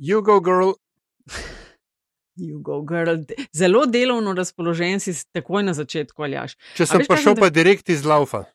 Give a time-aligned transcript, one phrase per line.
[0.00, 0.72] You go, girl.
[2.40, 3.20] You go, girl.
[3.52, 6.54] Zelo delovno razpoložen si takoj na začetku, aljaš.
[6.78, 8.46] Če sem prišel pa direkt iz laufa.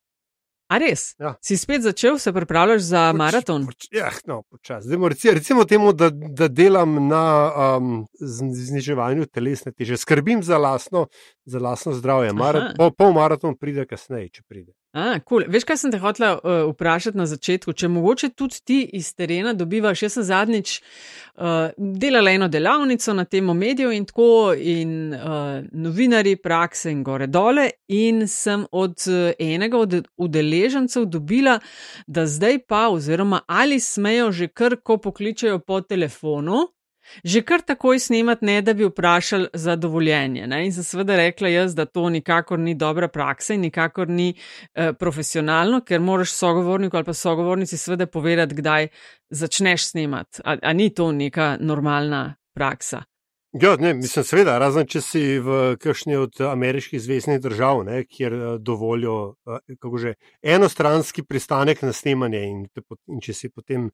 [0.65, 1.11] A res?
[1.21, 1.35] Ja.
[1.45, 3.65] Si spet začel, se pripravljaš za Poč- maraton?
[3.69, 4.87] Poč, ja, no, počasi.
[4.87, 7.21] Zdaj, recimo, recimo temu, da, da delam na
[7.77, 11.05] um, zniževanju telesne teže, skrbim za lastno,
[11.46, 12.33] za lastno zdravje.
[12.33, 12.73] Mara, Aha.
[12.79, 14.73] pol, pol maraton pride kasneje, če pride.
[14.96, 15.43] A, cool.
[15.51, 17.73] Veš, kaj sem te hotela uh, vprašati na začetku?
[17.75, 23.25] Če mogoče tudi ti iz terena dobivaš, jaz sem zadnjič uh, delala eno delavnico na
[23.27, 29.03] temo medijev in tako, in uh, novinari, prakse in gore dole, in sem od
[29.35, 31.57] enega od udeležencev dobila,
[32.07, 36.70] da zdaj pa, oziroma ali smejo že kar, ko pokličejo po telefonu.
[37.23, 40.47] Že kar takoj snemati, ne da bi vprašali za dovoljenje.
[40.47, 40.65] Ne?
[40.65, 44.33] In sem seveda rekla jaz, da to nikakor ni dobra praksa in nikakor ni
[44.73, 48.87] eh, profesionalno, ker moraš sogovorniku ali pa sogovornici seveda povedati, kdaj
[49.29, 50.41] začneš snemati.
[50.43, 53.03] A, a ni to neka normalna praksa?
[53.61, 58.34] Ja, ne, mislim, seveda, razen če si v kakšni od ameriških zvezdnih držav, ne, kjer
[58.35, 63.87] eh, dovolijo eh, že, enostranski pristanek na snemanje, in, te in če si potem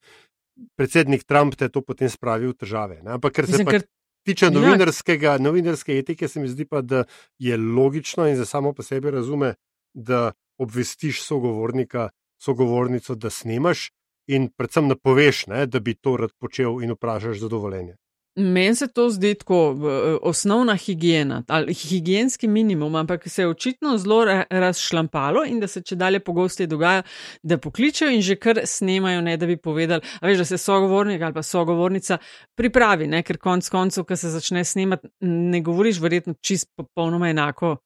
[0.76, 3.02] predsednik Trump te to potem spravi v težave.
[3.04, 3.12] Ne.
[3.18, 3.86] Ampak ker se Mislim, pa ker
[4.26, 4.52] tiče Ja.
[4.52, 7.04] novinarskega, novinarske etike, se mi zdi pa, da
[7.40, 9.56] je logično in za samo po sebi razume,
[9.94, 12.10] da obvestiš sogovornika,
[12.42, 13.92] sogovornico, da snemaš
[14.28, 17.96] in predvsem napoveš, ne, da bi to rad počel in vprašaš za dovoljenje.
[18.36, 19.76] Meni se to zdi tako
[20.22, 25.82] osnovna higiena ali higijenski minimum, ampak se je očitno zelo ra- razšlampalo in da se
[25.82, 27.04] če dalje pogosteje dogaja,
[27.44, 31.22] da pokličejo in že kar snemajo, ne da bi povedali, a veš, da se sogovornik
[31.22, 32.18] ali pa sogovornica
[32.56, 37.78] pripravi, ne, ker konc koncev, ko se začne snemati, ne govoriš verjetno čist popolnoma enako.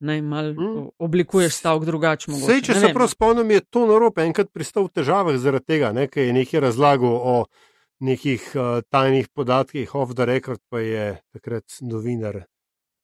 [0.00, 0.86] Naj mal Mm.
[0.98, 2.30] oblikuješ stavek drugače.
[2.30, 2.94] mogoče, Sej, če ne se vem.
[2.94, 6.60] prav spomnim, je to narobe enkrat pristal v težavah zaradi tega, ne, ker je nekaj
[6.60, 7.44] razlagal o
[8.00, 12.44] nekih uh, tajnih podatkih, off the record, pa je takrat novinar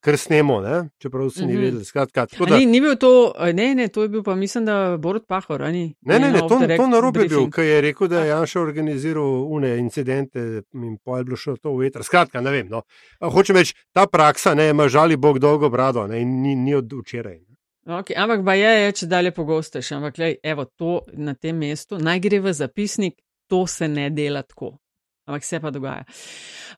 [0.00, 1.62] kar snemo, ne, čeprav se ni Mhm.
[1.62, 1.84] vedel.
[1.84, 4.96] Skratka, da, Ni, ni bil to, a ne, ne, to je bil pa, mislim, da
[4.96, 5.94] Borod Pahor, ni?
[6.00, 8.60] ne, ne, ne, off to, to narobe je bil, ker je rekel, da je Janša
[8.60, 12.04] organiziral une incidente in pol je bilo šlo to v veter.
[12.04, 12.68] Skratka, ne vem.
[12.68, 12.82] No.
[13.20, 16.74] A Hočem reči, ta praksa ne ima žali Bog dolgo brado ne, in ni, ni
[16.74, 17.40] od včeraj.
[17.86, 19.94] Okay, ampak ba je, je če dalje pogostejše.
[19.94, 23.14] Ampak, lej, evo, to na tem mestu, naj gre v zapisnik,
[23.46, 24.78] to se ne dela tako.
[25.26, 26.04] Ampak se pa dogaja.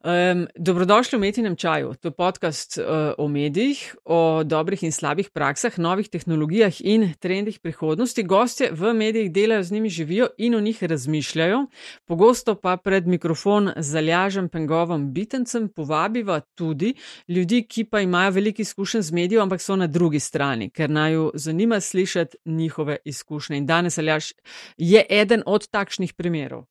[0.00, 1.94] Um, dobrodošli v Metinem čaju.
[2.00, 2.84] To je podcast uh,
[3.18, 8.22] o medijih, o dobrih in slabih praksah, novih tehnologijah in trendih prihodnosti.
[8.22, 11.66] Gostje v medijih delajo, z njimi živijo in o njih razmišljajo.
[12.06, 16.94] Pogosto pa pred mikrofon zalažem pengovom bitencem povabiva tudi
[17.28, 21.12] ljudi, ki pa imajo veliko izkušenj z medijem, ampak so na drugi strani, ker naj
[21.12, 23.56] jo zanima slišati njihove izkušnje.
[23.56, 24.32] In danes Aljaš
[24.76, 26.64] je eden od takšnih primerov.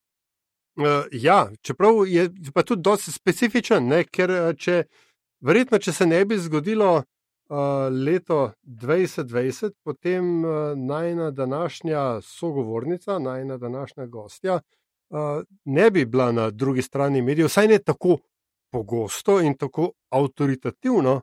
[0.77, 4.83] Uh, ja, čeprav je pa tudi dosti specifičen, ne, ker eh, če,
[5.41, 7.55] verjetno, če se ne bi zgodilo uh,
[7.89, 14.59] leto 2020, potem uh, najna današnja sogovornica, najna današnja gostja,
[15.09, 18.19] uh, ne bi bila na drugi strani medijev, vsaj ne tako
[18.71, 21.21] pogosto in tako avtoritativno,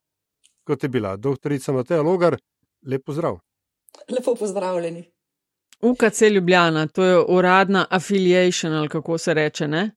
[0.67, 2.37] kot je bila doktorica Mateja Logar.
[2.83, 3.39] Lepo zdrav.
[4.11, 5.14] Lepo pozdravljeni.
[5.83, 9.91] UKC Ljubljana, to je uradna affiliation ali kako se reče, ne?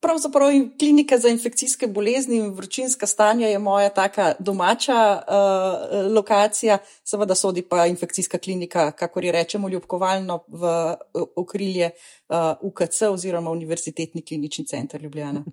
[0.00, 6.78] Pravzaprav in klinika za infekcijske bolezni in vročinska stanja je moja taka domača uh, lokacija,
[7.04, 11.90] seveda sodi pa infekcijska klinika, kako je rečemo, ljubkovalno v uh, okrilje
[12.28, 15.44] uh, UKC oziroma Univerzitetni klinični center Ljubljana.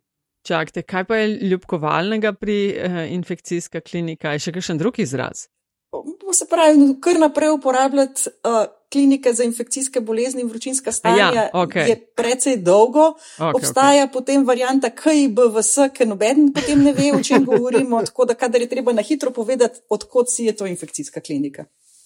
[0.43, 4.31] Čakajte, kaj pa je ljubkovalnega pri uh, infekcijska klinika?
[4.31, 5.47] Je še kakšen drug izraz?
[6.33, 11.89] Se pravi, kar naprej uporabljati uh, klinike za infekcijske bolezni in vročinska stanja Ja, okej.
[11.89, 13.13] je precej dolgo.
[13.37, 14.13] Okay, Obstaja okay.
[14.13, 18.69] potem varianta KIBVS, ker noben potem ne ve, o čem govorimo, tako da kadar je
[18.69, 21.65] treba na hitro povedati, odkot si je to infekcijska klinika.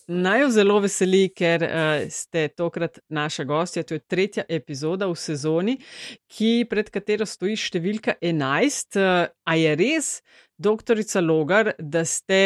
[0.10, 3.84] Naj jo zelo veseli, ker uh, ste tokrat naša gostja.
[3.84, 5.76] To je tretja epizoda v sezoni,
[6.26, 8.98] ki, pred katero stoji številka 11.
[8.98, 10.08] Uh, a je res,
[10.58, 12.40] doktorica Logar, da ste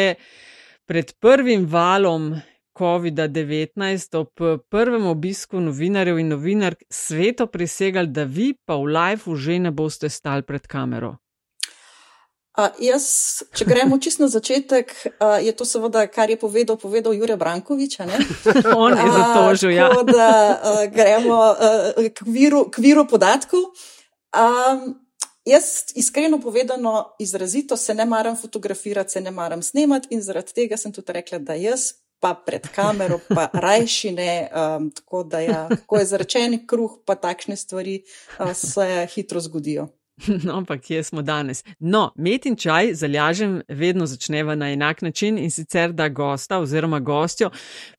[0.86, 2.34] pred prvim valom
[2.78, 9.36] COVID-19 ob eh, prvem obisku novinarjev in novinark sveto prisegali, da vi pa v live
[9.36, 11.16] že ne boste stali pred kamero?
[12.54, 13.06] A, jaz,
[13.50, 17.98] če gremo čisto na začetek, a, je to seveda, kar je povedal, povedal Jure Brankovič.
[18.78, 19.88] On je zatožil, ja.
[19.90, 21.70] Tako da a, gremo a,
[22.14, 23.74] k, viru, k viru podatkov.
[24.30, 24.46] A,
[25.44, 25.64] jaz,
[25.94, 30.92] iskreno povedano, izrazito se ne maram fotografirati, se ne maram snemati in zaradi tega sem
[30.92, 34.48] tudi rekla, da jaz pa pred kamero, pa rajši ne.
[34.48, 38.02] Um, tako da, ja, ko je zarečen kruh, pa takšne stvari
[38.38, 39.88] uh, se hitro zgodijo.
[40.44, 41.64] No, ampak kje smo danes?
[41.78, 47.00] No, met in čaj zalažem vedno začneva na enak način in sicer, da gosta oziroma
[47.00, 47.50] gostjo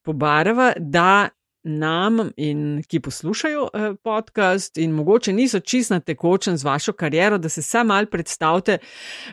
[0.02, 1.30] pobarava, da
[1.66, 7.38] nam in ki poslušajo eh, podcast in mogoče niso čist na tekočen z vašo kariero,
[7.38, 8.78] da se sam mal predstavite,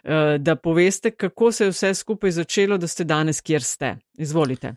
[0.05, 3.97] eh, da poveste, kako se je vse skupaj začelo, da ste danes, kjer ste.
[4.19, 4.75] Izvolite.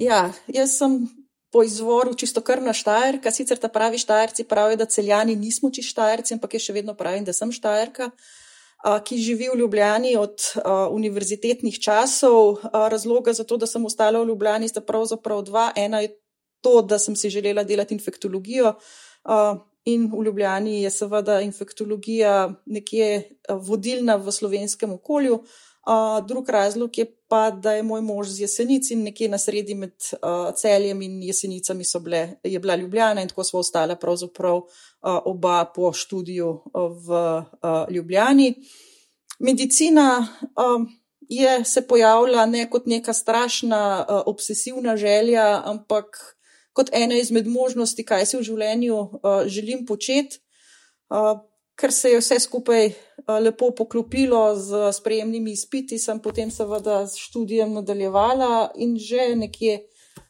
[0.00, 1.06] Ja, jaz sem
[1.52, 6.34] po izvoru čisto krna štajerka, sicer ta pravi štajerci pravijo, da celjani nismo čisto štajerci,
[6.34, 8.10] ampak jaz še vedno pravim, da sem štajerka.
[9.04, 12.60] Ki živi v Ljubljani od uh, univerzitetnih časov.
[12.62, 15.72] Uh, razloga za to, da sem ostala v Ljubljani, sta pravzaprav dva.
[15.74, 16.12] Ena je
[16.60, 18.74] to, da sem si želela delati infektologijo.
[19.24, 25.34] Uh, in v Ljubljani je seveda infektologija nekje vodilna v slovenskem okolju.
[25.88, 29.74] Uh, drug razlog je pa, da je moj mož z jesenic in nekje na sredi
[29.74, 34.66] med uh, celjem in jesenicami bile, je bila Ljubljana in tako smo ostala pravzaprav uh,
[35.24, 38.54] oba po študiju v uh, Ljubljani.
[39.38, 40.28] Medicina.
[40.42, 40.88] Uh,
[41.30, 46.37] Je se pojavila ne kot neka strašna, uh, obsesivna želja, ampak
[46.78, 50.38] kot ena izmed možnosti, kaj si v življenju uh, želim početi,
[51.10, 51.40] uh,
[51.78, 57.18] ker se je vse skupaj uh, lepo poklopilo z sprejemnimi izpiti, sem potem seveda s
[57.18, 59.80] študijem nadaljevala in že nekje.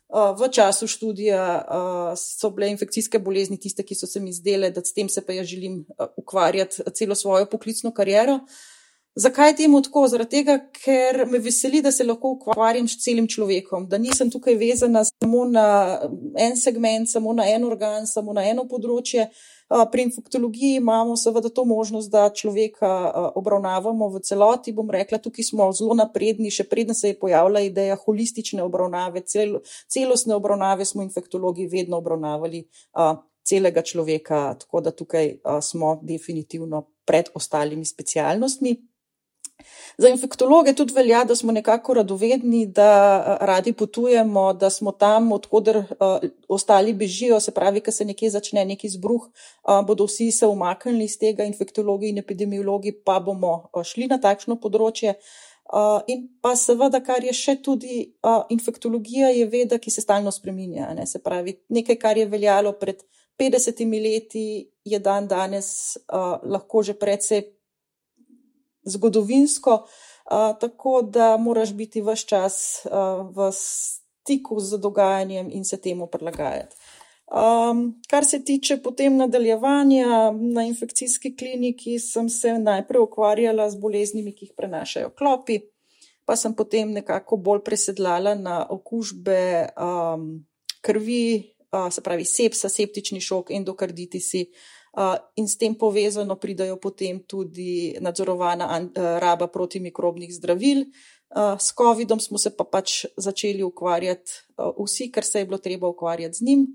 [0.09, 4.71] Uh, v času študija uh, so bile infekcijske bolezni tiste, ki so se mi zdele,
[4.73, 8.39] da s tem se pa jaz želim uh, ukvarjati celo svojo poklicno kariero.
[8.41, 8.78] Uh,
[9.19, 10.05] Zakaj temu tako?
[10.07, 14.55] Zaradi tega, ker me veseli, da se lahko ukvarjam s celim človekom, da nisem tukaj
[14.55, 15.65] vezana samo na
[16.39, 19.25] en segment, samo na en organ, samo na eno področje.
[19.93, 22.91] Pri infektologiji imamo seveda to možnost, da človeka
[23.41, 24.73] obravnavamo v celoti.
[24.77, 29.59] Bom rekla, tukaj smo zelo napredni, še predtem se je pojavila ideja holistične obravnave, cel,
[29.91, 32.63] celostne obravnave smo infektologi vedno obravnavali
[33.43, 35.35] celega človeka, tako da tukaj
[35.65, 38.77] smo definitivno pred ostalimi specialnostmi.
[39.99, 45.33] Za infektologe tudi velja, da smo nekako radovedni, da eh, radi potujemo, da smo tam,
[45.33, 50.31] odkuder uh, ostali bežijo, se pravi, ko se nekje začne neki zbruh, uh, bodo vsi
[50.31, 55.19] se umaknili iz tega, infektologi in epidemiologi pa bomo uh, šli na takšno področje.
[55.69, 60.31] Uh, in pa seveda, kar je še tudi uh, infektologija, je veda, ki se stalno
[60.33, 60.95] spreminja.
[60.95, 61.05] Ne?
[61.07, 63.03] Se pravi, nekaj, kar je veljalo pred
[63.39, 64.47] 50 leti,
[64.85, 67.58] je dan danes uh, lahko že predvsej
[68.89, 69.87] zgodovinsko,
[70.61, 72.87] tako da moraš biti vse čas
[73.35, 76.77] v stiku z dogajanjem in se temu prilagajati.
[77.29, 84.33] Um, kar se tiče potem nadaljevanja na infekcijski kliniki, sem se najprej ukvarjala z boleznimi,
[84.33, 85.61] ki jih prenašajo klopi,
[86.25, 90.25] pa sem potem nekako bolj presedlala na okužbe um,
[90.81, 94.78] krvi, uh, se pravi sepsa, septični šok, endokarditisi, uh,
[95.37, 98.91] in s tem povezano pridajo potem tudi nadzorovana
[99.23, 100.85] raba protimikrobnih zdravil.
[101.59, 106.39] S COVID-om smo se pa pač začeli ukvarjati vsi, ker se je bilo treba ukvarjati
[106.39, 106.67] z njim.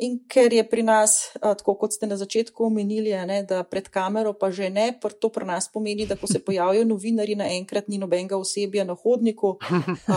[0.00, 4.32] In ker je pri nas, tako kot ste na začetku omenili, ne, da pred kamero
[4.32, 8.38] pa že ne, to pri nas pomeni, da ko se pojavijo novinari, naenkrat ni nobenega
[8.40, 9.58] osebja na hodniku,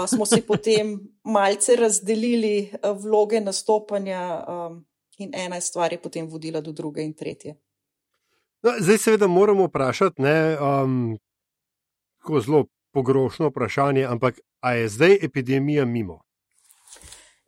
[0.07, 0.95] smo si potem
[1.27, 2.71] malce razdelili
[3.03, 4.47] vloge nastopanja
[5.18, 7.56] in ena stvar je potem vodila do druge in tretje.
[8.63, 11.18] No, zdaj, seveda, moramo vprašati, ne, um,
[12.21, 16.21] tako zelo pogrošno vprašanje, ampak ali je zdaj epidemija mimo?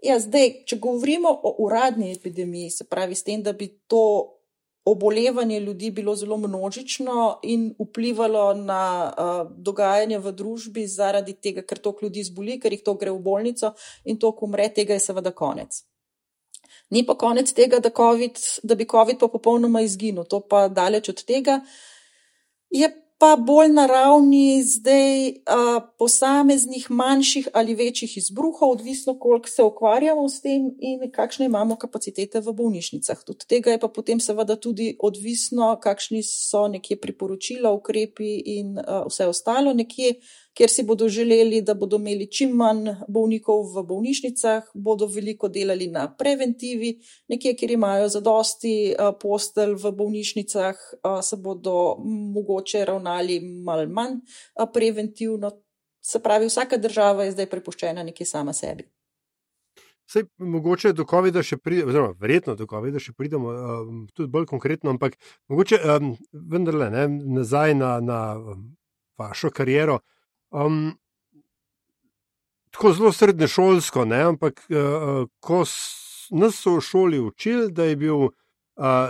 [0.04, 4.36] Ja, zdaj, če govorimo o uradni epidemiji, se pravi, s tem, da bi to
[4.86, 11.80] obolevanje ljudi bilo zelo množično in vplivalo na uh, dogajanje v družbi, zaradi tega, ker
[11.80, 13.74] to ljudi zboli, ker jih to gre v bolnico
[14.04, 15.82] in to, ko umre, tega je seveda konec.
[16.90, 21.10] Ni pa konec tega, da, COVID, da bi COVID pa popolnoma izginil, to pa daleč
[21.10, 21.62] od tega.
[22.70, 29.64] Je pa bolj na ravni zdaj a, posameznih manjših ali večjih izbruhov, odvisno koliko se
[29.64, 33.24] ukvarjamo s tem in kakšne imamo kapacitete v bolnišnicah.
[33.30, 39.06] Od tega je pa potem seveda tudi odvisno, kakšni so nekje priporočila, ukrepi in a,
[39.08, 40.20] vse ostalo nekje
[40.56, 45.88] kjer si bodo želeli, da bodo imeli čim manj bolnikov v bolnišnicah, bodo veliko delali
[45.92, 46.96] na preventivi,
[47.28, 54.20] nekje, kjer imajo zadosti eh, postelj v bolnišnicah, eh, se bodo mogoče ravnali mal manj
[54.22, 55.52] eh, preventivno.
[56.02, 58.86] Se pravi, vsaka država je zdaj prepuščena nekje sama sebi.
[60.06, 64.46] Sej, mogoče do COVID-a še pridemo, oziroma verjetno do COVID-a še pridemo, um, tudi bolj
[64.52, 65.18] konkretno, ampak
[65.50, 67.08] mogoče um, vendarle ne,
[67.40, 68.20] nazaj na, na
[69.18, 70.04] vašo kariero.
[70.56, 70.98] Um,
[72.72, 74.22] tako zelo srednješolsko, ne?
[74.24, 75.64] ampak uh, ko
[76.32, 78.32] nas so v šoli učili, da je bil uh,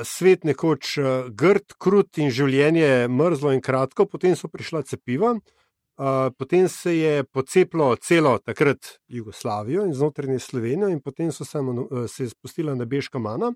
[0.04, 6.34] svet nekoč uh, grd, krut in življenje mrzlo in kratko, potem so prišla cepiva, uh,
[6.38, 12.06] potem se je poceplo celo takrat Jugoslavijo in znotraj Slovenijo, in potem so se, uh,
[12.10, 13.54] se spustila nebeška mana.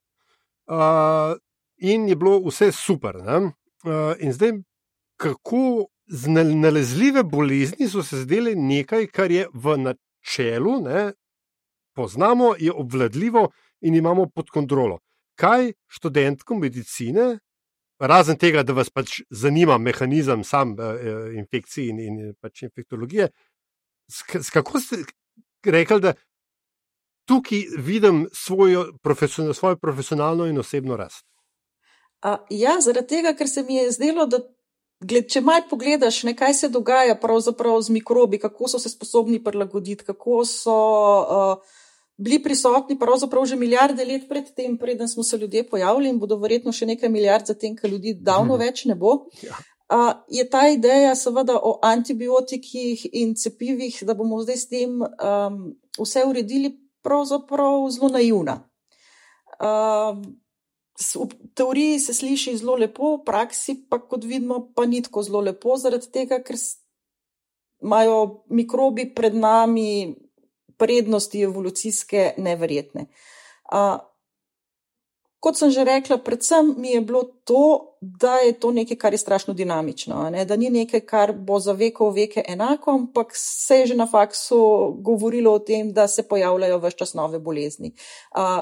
[0.69, 1.37] Uh,
[1.81, 3.17] in je bilo vse super.
[3.17, 4.59] Uh, in zdaj,
[5.17, 5.89] kako
[6.55, 11.11] nalezljive bolezni so se zdeli nekaj, kar je v načelu, ne,
[11.95, 13.49] poznamo, je obvladljivo
[13.81, 14.99] in imamo pod kontrolo
[15.39, 17.37] kaj študentkom medicine,
[17.99, 23.29] razen tega, da vas pač zanima mehanizem sam uh, infekcij in, in pač infektologije,
[24.53, 25.03] kako ste
[25.65, 26.13] rekli, da
[27.29, 31.25] tukaj vidim svojo, profesional, svojo profesionalno in osebno rast?
[32.21, 34.41] A, ja, zaradi tega, ker se mi je zdelo, da
[34.99, 37.17] gled, če malo pogledaš, ne, kaj se dogaja
[37.81, 40.79] z mikrobi, kako so se sposobni prilagoditi, kako so.
[41.29, 41.77] Uh,
[42.19, 46.35] bili prisotni pravzaprav že milijarde let pred tem, preden smo se ljudje pojavili in bodo
[46.35, 48.63] verjetno še nekaj milijard zatem, ker ljudi davno mhm.
[48.63, 49.13] več ne bo.
[49.43, 49.55] Ja.
[49.89, 55.55] Uh, je ta ideja, seveda, o antibiotikih in cepivih, da bomo zdaj s tem um,
[55.97, 58.59] vse uredili, pravzaprav zelo naivna.
[59.57, 60.19] Uh,
[60.99, 65.41] v teoriji se sliši zelo lepo, v praksi pa, kot vidimo, pa ni tako zelo
[65.41, 66.59] lepo, zaradi tega, ker
[67.79, 70.15] imajo mikrobi pred nami
[70.79, 73.07] prednosti evolucijske neverjetne.
[73.71, 73.99] Uh,
[75.39, 79.17] kot sem že rekla, predvsem mi je bilo to, da je to nekaj, kar je
[79.17, 80.45] strašno dinamično, ne?
[80.45, 84.07] da ni nekaj, kar bo za veko v veke enako, ampak se je že na
[84.07, 84.59] faksu
[84.99, 87.93] govorilo o tem, da se pojavljajo vse čas nove bolezni,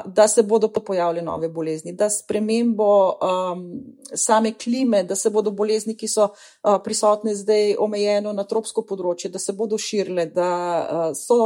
[0.05, 3.83] da se bodo pa pojavljale nove bolezni, da spremembo um,
[4.15, 9.29] same klime, da se bodo bolezni, ki so uh, prisotne zdaj omejeno na tropsko področje,
[9.29, 10.49] da se bodo širile, da
[10.81, 11.37] uh, so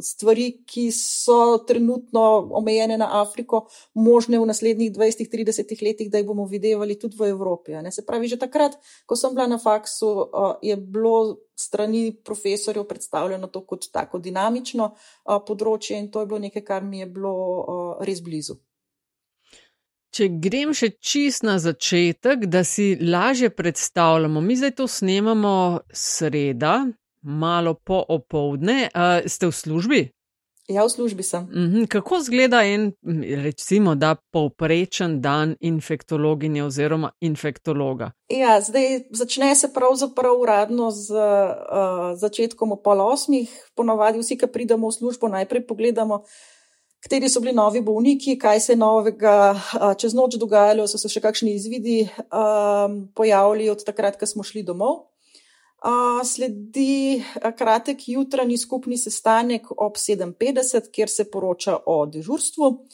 [0.00, 6.44] stvari, ki so trenutno omejene na Afriko, možne v naslednjih 20-30 letih, da jih bomo
[6.44, 7.72] videli tudi v Evropi.
[7.90, 10.30] Se pravi, že takrat, ko sem bila na faksu,
[10.62, 14.94] je bilo strani profesorjev predstavljeno to kot tako dinamično
[15.46, 18.58] področje in to je bilo nekaj, kar mi je bilo res blizu.
[20.12, 26.92] Če grem še čist na začetek, da si lažje predstavljamo, mi zdaj to snemamo sreda,
[27.22, 28.90] malo po opoldne,
[29.24, 30.02] ste v službi?
[30.70, 31.42] Ja, v službi sem.
[31.50, 32.92] Mhm, kako izgleda en,
[33.42, 38.12] recimo, da povprečen dan infektologinje oziroma infektologa?
[38.28, 43.50] Ja, zdaj začne se pravzaprav uradno z uh, začetkom ob pol osmih.
[43.74, 46.22] Ponovadi vsi, ki pridemo v službo, najprej pogledamo,
[47.02, 51.10] kateri so bili novi bolniki, kaj se je novega uh, čez noč dogajalo, so se
[51.10, 55.11] še kakšni izvidi um, pojavili od takrat, ko smo šli domov
[56.24, 57.22] sledi
[57.58, 62.86] kratek jutranji skupni sestanek ob 7:50, kjer se poroča o dežurstvu.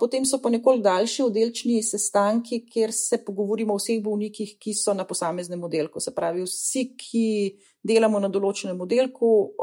[0.00, 4.94] Potem so pa nekoliko daljši oddelčni sestanki, kjer se pogovorimo o vseh bolnikih, ki so
[4.94, 6.00] na posameznem oddelku.
[6.00, 9.54] Se pravi, vsi, ki delamo na določenem oddelku,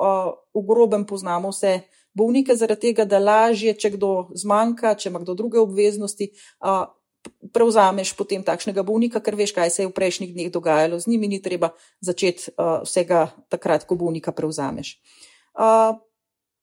[0.56, 1.82] v grobem poznamo vse
[2.16, 6.32] bolnike, zaradi tega, da lažje, če kdo zmanjka, če ima kdo druge obveznosti,
[7.54, 11.28] prevzameš potem takšnega bolnika, ker veš, kaj se je v prejšnjih dneh dogajalo z njimi,
[11.28, 15.00] ni treba začeti uh, vsega takrat, ko bolnika prevzameš.
[15.56, 15.98] Uh,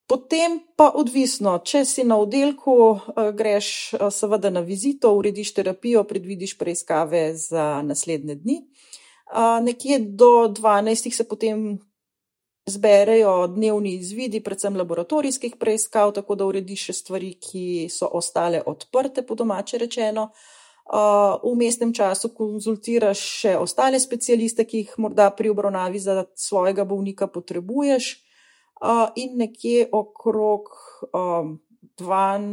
[0.09, 6.59] potem pa odvisno, če si na oddelku, uh, greš seveda na vizito, urediš terapijo, predvidiš
[6.59, 8.59] preiskave za naslednje dni.
[9.63, 11.09] Nekje do 12.
[11.09, 11.79] se potem
[12.67, 19.27] zberejo dnevni izvidi, predvsem laboratorijskih preiskav, tako da urediš še stvari, ki so ostale odprte,
[19.27, 20.31] po domače rečeno.
[21.43, 27.27] V mestnem času konzultiraš še ostale specialiste, ki jih morda pri obravnavi za svojega bolnika
[27.27, 28.17] potrebuješ,
[29.17, 30.71] in nekje okrog,
[31.99, 32.45] dvan,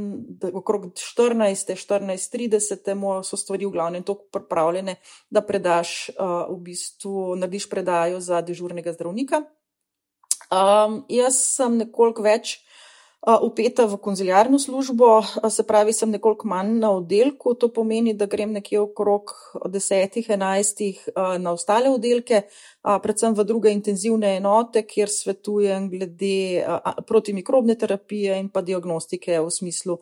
[0.54, 5.00] okrog 14, 14-30 so stvari v glavnem tako pripravljene,
[5.30, 9.42] da predaš, v bistvu narediš predajo za dežurnega zdravnika.
[10.50, 12.56] Um, jaz sem nekoliko več
[13.28, 18.52] upeta v konziliarno službo, se pravi, sem nekoliko manj na oddelku, to pomeni, da grem
[18.56, 19.34] nekje okrog
[19.68, 21.10] desetih, enajstih
[21.40, 22.42] na ostale oddelke,
[22.80, 26.64] predvsem v druge intenzivne enote, kjer svetujem glede
[27.08, 29.98] protimikrobne terapije in pa diagnostike v smislu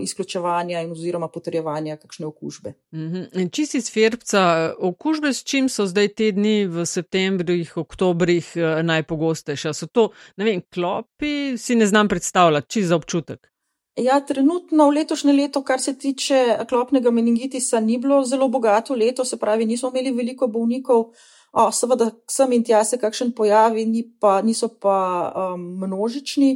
[0.00, 2.72] izključevanja in oziroma potrjevanja kakšne okužbe.
[2.94, 3.50] Mhm.
[3.52, 9.74] Če si iz Ferbca, okužbe s čim so zdaj te dni v septembrih, oktobrih najpogostejša?
[9.76, 10.08] So to,
[10.40, 13.50] ne vem, klopi, si ne znam predstavljati, či za občutek.
[13.96, 19.24] Ja, trenutno v letošnje leto, kar se tiče klopnega meningitisa, ni bilo zelo bogato leto,
[19.24, 21.06] se pravi, nismo imeli veliko bolnikov.
[21.52, 24.98] O, seveda, sem in tja se kakšen pojavi, ni pa, niso pa
[25.32, 26.50] um, množični.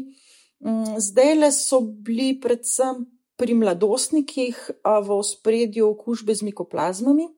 [0.61, 3.07] Mm, zdaj le so bili predvsem
[3.41, 7.31] pri mladostnikih v ospredju okužbe z mikoplazmami.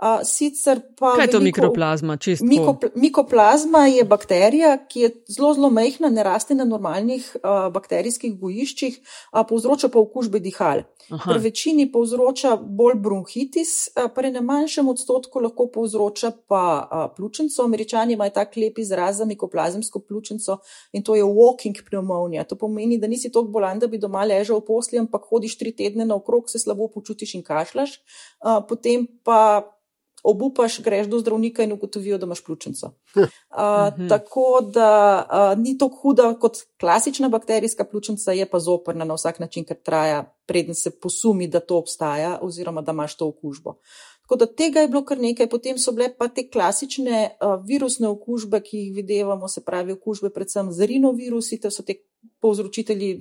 [0.00, 1.12] Uh, sicer pa.
[1.12, 2.14] Kaj je to mikroplazma?
[2.40, 8.38] Mikopl mikoplazma je bakterija, ki je zelo, zelo mehna, ne raste na normalnih uh, bakterijskih
[8.40, 10.86] gojiščih, uh, povzroča pa okužbe dihal.
[11.10, 17.64] Pri večini povzroča bolj bronhitis, uh, pri ne manjšem odstotku lahko povzroča pa uh, pljučnico.
[17.64, 20.56] Američani imajo tak lep izraz za mikoplazmsko pljučnico
[20.92, 22.46] in to je walking pneumonija.
[22.48, 25.74] To pomeni, da nisi tako bolan, da bi doma ležal v posli, ampak hodiš tri
[25.76, 27.98] tedne naokrog, se slabo počutiš in kašlaš.
[28.40, 29.76] Uh, potem pa
[30.22, 32.92] obupaš, greš do zdravnika in ugotovijo, da imaš pljučnico.
[33.14, 39.14] Uh, tako da uh, ni tako huda kot klasična bakterijska pljučnica, je pa zoprna na
[39.14, 43.74] vsak način, ker traja, preden se posumi, da to obstaja, oziroma da imaš to okužbo.
[44.22, 48.08] Tako da tega je bilo kar nekaj, potem so bile pa te klasične uh, virusne
[48.08, 51.96] okužbe, ki jih videvamo, se pravi okužbe predvsem z rinovirusi, to so te
[52.40, 53.16] povzročitelji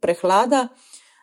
[0.00, 0.68] prehlada.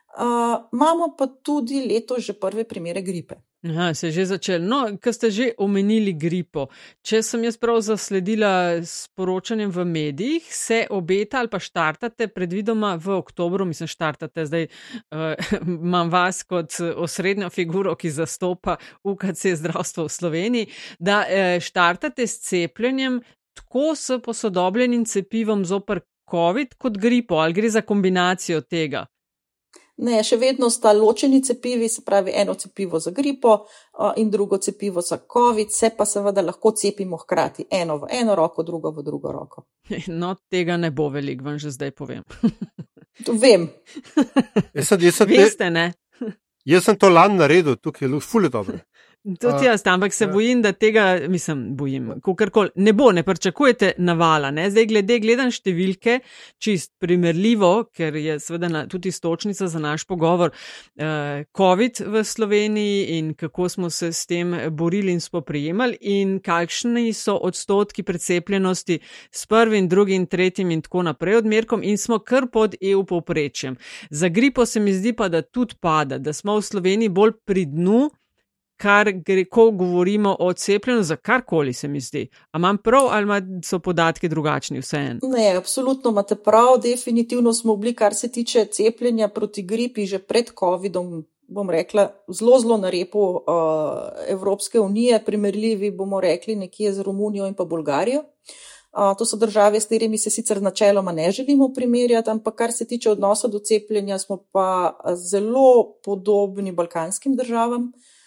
[0.10, 3.36] Uh, imamo pa tudi leto že prve primere gripe.
[3.68, 4.62] Aha, se je že začel.
[4.64, 6.70] No, ker ste že omenili gripo.
[7.04, 12.96] Če sem jaz prav zasledila s poročanjem v medijih, se obeta ali pa štartate predvidoma
[12.96, 14.70] v oktobru, mislim, štartate zdaj,
[15.12, 15.36] uh,
[15.68, 22.40] imam vas kot osrednjo figuro, ki zastopa UKC zdravstvo v Sloveniji, da uh, štartate s
[22.48, 23.20] cepljenjem
[23.60, 26.00] tako s posodobljenim cepivom zopr
[26.32, 29.04] COVID kot gripo, ali gre za kombinacijo tega?
[30.00, 33.66] Ne, še vedno sta ločeni cepivi, se pravi eno cepivo za gripo
[34.18, 38.64] in drugo cepivo za COVID, se pa seveda lahko cepimo hkrati, eno v eno roko,
[38.64, 39.66] drugo v drugo roko.
[40.08, 42.24] No, tega ne bo veliko, vam že zdaj povem.
[43.28, 43.68] Vem.
[44.74, 45.92] jaz sem, jaz sem, Veste, ne?
[46.66, 48.80] Jaz sem to lan naredil, tukaj je fulje dobro.
[49.20, 50.32] Tudi jaz, ampak se ja.
[50.32, 54.48] bojim, da tega, mislim, bojim, kakorkoli ne bo, ne pričakujete navala.
[54.52, 54.70] Ne?
[54.72, 56.22] Zdaj, glede gledam številke,
[56.64, 63.34] čist primerljivo, ker je seveda tudi stočnica za naš pogovor, uh, COVID v Sloveniji in
[63.36, 69.02] kako smo se s tem borili in spoprijemali in kakšni so odstotki precepljenosti
[69.36, 73.76] s prvim, drugim, tretjim in tako naprej odmerkom in smo kar pod EU povprečjem.
[74.10, 77.68] Za gripo se mi zdi pa, da tudi pada, da smo v Sloveniji bolj pri
[77.68, 78.08] dnu
[78.80, 82.28] kar gre, ko govorimo o cepljenju, za karkoli se mi zdi.
[82.52, 85.20] A imam prav ali so podatki drugačni vseeno?
[85.24, 86.78] Ne, absolutno imate prav.
[86.84, 91.26] Definitivno smo bili, kar se tiče cepljenja proti gripi, že pred COVID-om.
[91.50, 93.42] Bom rekla, zelo, zelo na repu uh,
[94.28, 98.20] Evropske unije, primerljivi bomo rekli nekje z Romunijo in pa Bolgarijo.
[98.20, 102.88] Uh, to so države, s katerimi se sicer načeloma ne želimo primerjati, ampak kar se
[102.88, 107.82] tiče odnosa do cepljenja, smo pa zelo podobni balkanskim državam.
[107.82, 108.19] Uh,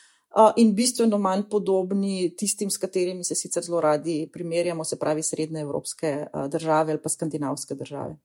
[0.57, 5.61] in bistveno manj podobni tistim, s katerimi se sicer zelo radi primerjamo, se pravi srednje
[5.61, 8.17] evropske države ali pa skandinavske države.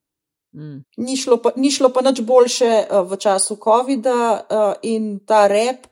[0.56, 0.84] Mm.
[0.98, 5.88] Ni, šlo pa, ni šlo pa nič boljše v času COVID-a in ta rep.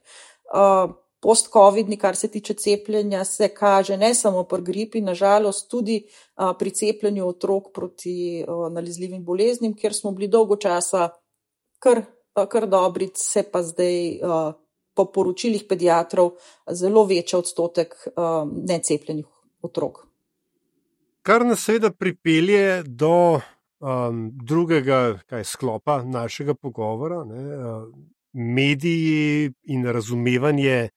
[1.25, 6.03] Post-COVID-ni, kar se tiče cepljenja, se kaže ne samo pri gripi, nažalost tudi
[6.35, 11.07] a, pri cepljenju otrok proti a, nalezljivim boleznim, kjer smo bili dolgo časa
[11.81, 12.03] kar,
[12.35, 14.19] a, kar dobri, se pa zdaj
[14.95, 16.31] po poročilih pediatrov
[16.71, 19.25] zelo večji odstotek um, necepljenih
[19.61, 20.05] otrok.
[21.25, 23.39] Kar nas seveda pripelje do
[23.79, 27.87] um, drugega kaj, sklopa našega pogovora, ne, uh,
[28.33, 30.89] mediji in razumevanje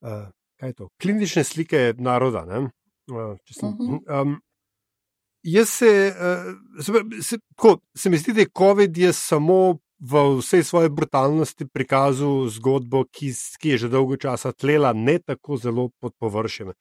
[0.00, 2.44] uh, to, klinične slike naroda.
[2.44, 4.22] Ne, uh, sem, uh -huh.
[4.22, 4.40] um,
[5.42, 10.36] jaz se, uh, se, se, ko, se mi zdi, da je COVID je samo v
[10.38, 15.88] vsej svoji brutalnosti prikazal zgodbo, ki, ki je že dolgo časa tlela, ne tako zelo
[16.00, 16.74] pod površjem.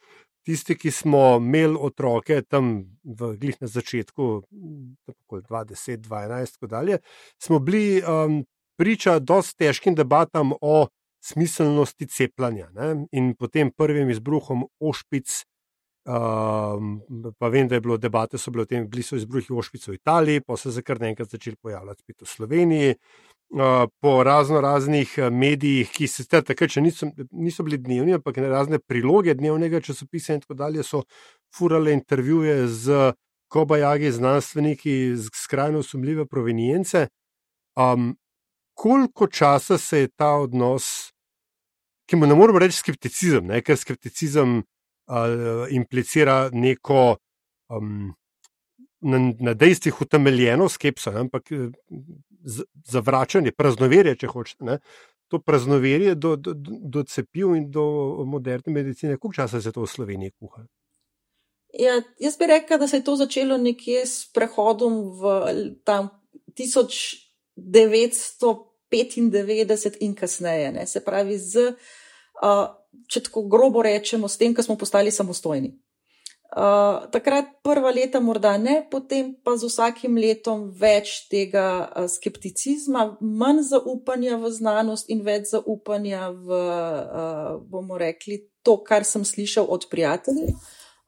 [0.43, 4.43] Tisti, ki smo imeli otroke tam v glih na začetku,
[5.07, 6.99] tako 20, 2011, tako dalje,
[7.39, 8.43] smo bili um,
[8.75, 10.87] priča dosti težkim debatam o
[11.23, 12.67] smiselnosti cepljenja.
[13.15, 15.45] In potem prvim izbruhom ošpic,
[16.05, 17.01] um,
[17.39, 19.97] pa vem, da je bilo debate, so bile o tem, bili so izbruhi ošpic v
[19.97, 22.95] Italiji, pa se kar nekaj začeli pojavljati spet v Sloveniji.
[23.53, 28.39] Uh, po razno raznih uh, medijih, ki se takrat še niso, niso bili dnevni, ampak
[28.41, 31.03] razne priloge dnevnega časopisa in tako dalje, so
[31.53, 33.13] furale intervjuje z
[33.53, 37.07] kobajagi, znanstveniki z skrajno sumljive provenience.
[37.77, 38.15] Um,
[38.73, 41.13] koliko časa se je ta odnos,
[42.09, 43.61] ki mu ne moremo reči skepticizem, ne?
[43.61, 44.63] ker skepticizem
[45.07, 47.17] uh, implicira neko
[47.69, 48.13] um,
[49.03, 51.19] na, na dejstvih utemeljeno skepso, ne?
[51.19, 51.43] ampak
[52.85, 54.63] zavračanje, praznoverje, če hočete.
[54.67, 54.77] Ne?
[55.31, 57.83] To praznoverje do, do, do cepiv in do
[58.27, 60.63] moderne medicine, koliko časa se to v Sloveniji kuha?
[61.73, 65.21] Ja, jaz bi rekel, da se je to začelo nekje s prehodom v
[65.83, 66.09] tam
[66.53, 70.71] 1995, 95 in kasneje.
[70.71, 70.87] Ne?
[70.87, 71.55] Se pravi, z,
[72.43, 72.67] uh,
[73.09, 75.73] če tako grobo rečemo, s tem, ko smo postali samostojni.
[76.53, 83.07] Uh, takrat prva leta morda ne, potem pa z vsakim letom več tega uh, skepticizma,
[83.25, 89.65] manj zaupanja v znanost in več zaupanja v, uh, bomo rekli, to, kar sem slišal
[89.65, 90.53] od prijateljev.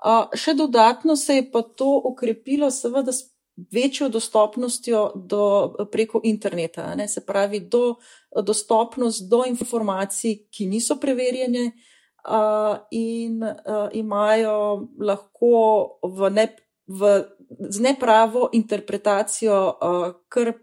[0.02, 6.96] Uh, še dodatno se je pa to okrepilo, seveda, s večjo dostopnostjo do, preko interneta,
[6.96, 7.08] ne?
[7.08, 7.96] se pravi, do,
[8.42, 16.48] dostopnost do informacij, ki niso preverjene uh, in uh, imajo lahko v ne,
[16.88, 17.24] v,
[17.70, 20.54] z nepravo interpretacijo uh, kar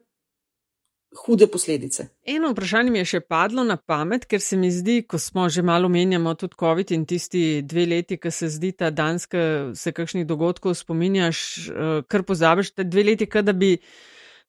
[1.17, 2.07] hude posledice.
[2.25, 5.63] Eno vprašanje mi je še padlo na pamet, ker se mi zdi, ko smo že
[5.63, 10.27] malo menjamo tudi COVID in tisti dve leti, ki se zdi ta danska, se kakšnih
[10.27, 11.43] dogodkov spominjaš,
[12.09, 13.77] kar pozabiš, te dve leti, kada bi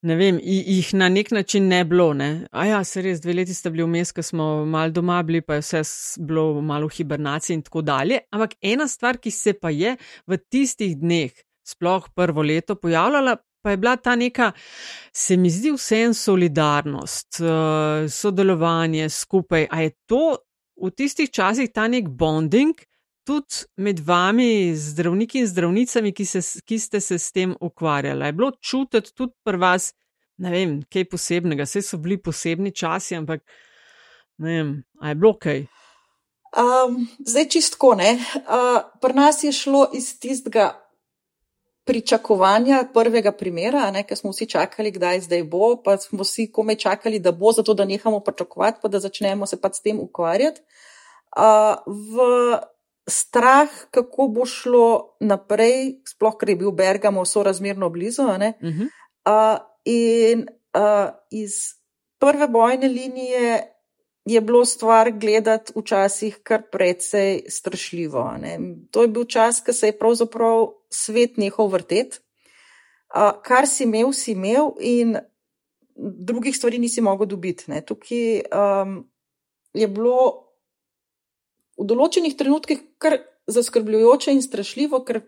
[0.04, 2.12] ne vem, jih na nek način ne bilo.
[2.14, 2.48] Ne?
[2.52, 5.60] A ja, se res, dve leti sta bili vmes, ko smo mal doma bili, pa
[5.60, 5.84] je vse
[6.20, 8.20] bilo malo v hibernaciji in tako dalje.
[8.32, 9.96] Ampak ena stvar, ki se pa je
[10.28, 11.32] v tistih dneh,
[11.64, 14.52] sploh prvo leto, pojavljala, pa je bila ta neka,
[15.14, 19.68] se mi zdi, vsem solidarnost, eh, sodelovanje skupaj.
[19.72, 20.38] A je to
[20.84, 22.76] v tistih časih ta nek bonding?
[23.24, 28.34] Tudi med vami, zdravniki in zdravnicami, ki, se, ki ste se s tem ukvarjali, je
[28.36, 29.94] bilo čutiti tudi pri vas,
[30.44, 33.46] ne vem, kaj posebnega, vse so bili posebni časi, ampak
[34.44, 35.64] ne vem, a je bilo kaj.
[36.54, 38.20] Um, zdaj čistko ne.
[38.36, 40.83] Uh, pri nas je šlo iz tistega
[41.86, 47.20] pričakovanja prvega primera, ker smo vsi čakali, kdaj zdaj bo, pa smo vsi komaj čakali,
[47.20, 50.62] da bo, zato da nehamo pričakovati, pa da začnemo se pa s tem ukvarjati.
[51.38, 52.60] Uh, v
[53.10, 58.24] strah, kako bo šlo naprej, sploh ker je bil Bergamo sorazmerno blizu.
[58.24, 58.88] Uh -huh.
[59.28, 61.52] uh, in uh, iz
[62.20, 63.73] prve bojne linije
[64.26, 68.32] je bilo stvar gledati včasih kar precej strašljivo.
[68.42, 68.60] Ne?
[68.92, 72.20] To je bil čas, ko se je pravzaprav svet nehal vrteti.
[73.14, 75.18] Uh, kar si imel, si imel, in
[75.96, 77.64] drugih stvari nisi mogel dobiti.
[77.68, 77.82] Ne?
[77.86, 79.04] Tukaj um,
[79.74, 80.18] je bilo
[81.78, 85.22] v določenih trenutkih kar zaskrbljujoče in strašljivo, ker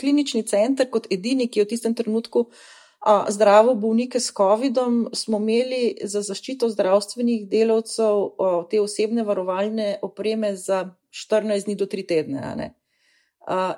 [0.00, 2.48] klinični center, kot edini, ki je v tistem trenutku
[3.28, 8.22] zdravo bolnike s COVID-om, smo imeli za zaščito zdravstvenih delavcev
[8.70, 12.74] te osebne varovalne opreme za 14 dni do 3 tedne.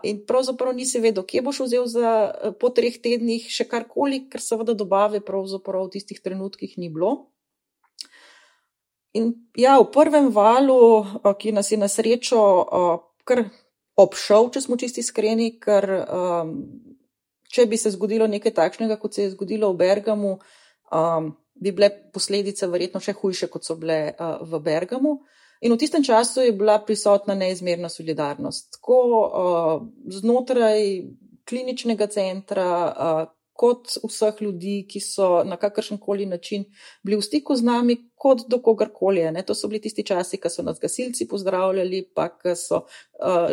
[0.03, 2.13] In pravzaprav nisi vedel, kje boš vzel za,
[2.61, 7.29] po treh tednih še karkoli, ker seveda dobave pravzaprav v tistih trenutkih ni bilo.
[9.13, 11.05] In ja, v prvem valu,
[11.41, 12.41] ki nas je na srečo
[13.29, 13.45] kar
[13.99, 16.53] obšel, če smo čisti iskreni, ker um,
[17.49, 20.37] če bi se zgodilo nekaj takšnega, kot se je zgodilo v Bergamu,
[20.93, 25.19] um, bi bile posledice verjetno še hujše, kot so bile uh, v Bergamu.
[25.67, 29.73] In v tistem času je bila prisotna neizmerna solidarnost, tako uh,
[30.21, 30.85] znotraj
[31.49, 33.25] kliničnega centra, uh,
[33.59, 36.65] kot vseh ljudi, ki so na kakršen koli način
[37.03, 39.25] bili v stiku z nami, kot do kogarkoli.
[39.35, 39.43] Ne?
[39.47, 43.51] To so bili tisti časi, ko so nas gasilci pozdravljali, pa ko so uh,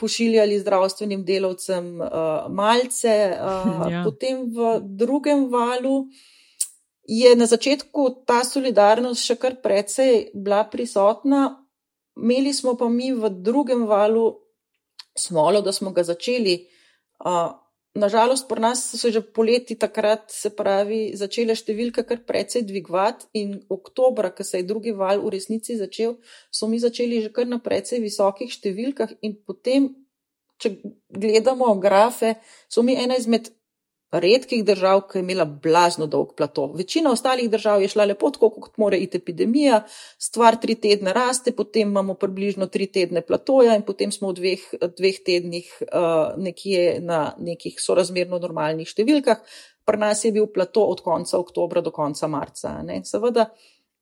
[0.00, 3.14] pošiljali zdravstvenim delavcem uh, malce.
[3.36, 4.02] Uh, ja.
[4.04, 6.04] Potem v drugem valu.
[7.10, 11.48] Je na začetku ta solidarnost še kar precej bila prisotna,
[12.18, 14.28] imeli smo pa mi v drugem valu
[15.18, 16.54] smolo, da smo ga začeli
[17.26, 17.59] uh,
[17.94, 23.26] Nažalost, pri nas so se že poleti takrat, se pravi, začele številke kar precej dvigovati,
[23.34, 26.14] in oktober, ko se je drugi val v resnici začel,
[26.54, 29.90] so mi začeli že kar na precej visokih številkah, in potem,
[30.62, 30.76] če
[31.10, 32.36] gledamo grafe,
[32.70, 33.50] so mi ena izmed
[34.12, 36.66] redkih držav, ki je imela blazno dolg plato.
[36.74, 39.82] Večina ostalih držav je šla lepo, tako kot mora iti epidemija,
[40.18, 44.64] stvar tri tedne raste, potem imamo približno tri tedne platoja in potem smo v dveh,
[44.98, 49.44] dveh tednih uh, nekje na nekih sorazmerno normalnih številkah.
[49.86, 52.80] Pri nas je bil plato od konca oktobra do konca marca.
[52.82, 53.02] Ne?
[53.04, 53.46] Seveda,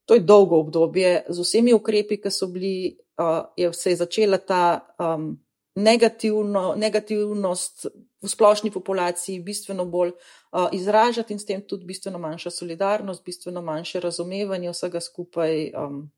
[0.09, 4.39] to je dolgo obdobje z vsemi ukrepi, ki so bili, uh, je se je začela
[4.39, 4.63] ta.
[4.99, 5.37] Um,
[5.79, 7.87] negativno, negativnost
[8.23, 13.63] v splošni populaciji bistveno bolj uh, izražati in s tem tudi bistveno manjša solidarnost, bistveno
[13.63, 15.73] manjše razumevanje vsega skupaj.
[15.75, 16.11] Um,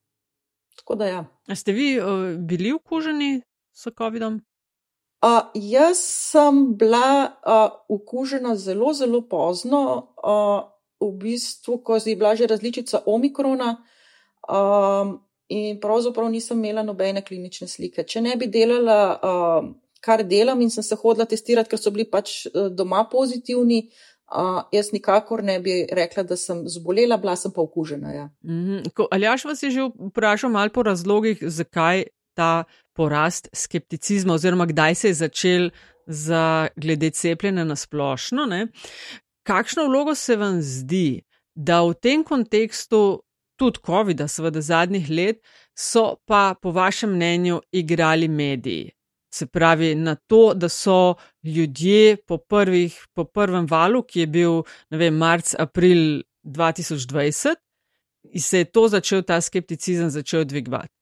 [0.77, 1.25] tako da ja.
[1.49, 2.07] A ste vi uh,
[2.39, 4.41] bili okuženi s COVID-om?
[5.21, 12.37] Uh, jaz sem bila uh, okužena zelo, zelo pozno, uh, v bistvu, ko je bila
[12.37, 13.85] že različica omikrona.
[14.49, 18.05] Um, in pravzaprav nisem imela nobene klinične slike.
[18.07, 19.69] Če ne bi delala, uh,
[20.01, 23.89] kar delam in sem se hodila testirati, ker so bili pač uh, doma pozitivni,
[24.31, 28.13] Uh, jaz nikakor ne bi rekla, da sem zbolela, bila sem pa okužena.
[28.15, 28.29] Ja.
[28.47, 29.07] Mm -hmm.
[29.11, 35.09] Aljaš vas je že vprašal malo po razlogih, zakaj ta porast skepticizma oziroma kdaj se
[35.09, 35.71] je začel
[36.07, 38.47] za glede cepljenja na splošno.
[38.47, 38.67] Ne?
[39.43, 41.23] Kakšno vlogo se vam zdi,
[41.55, 43.23] da v tem kontekstu
[43.57, 45.43] tudi COVID-a, seveda zadnjih let,
[45.79, 48.91] so pa po vašem mnenju igrali mediji?
[49.31, 51.15] Se pravi, na to, da so
[51.45, 57.61] ljudje po, prvih, po prvem valu, ki je bil, vem, marc, april 2020,
[58.33, 60.93] in se je to začel, ta skepticizem začel dvigovati.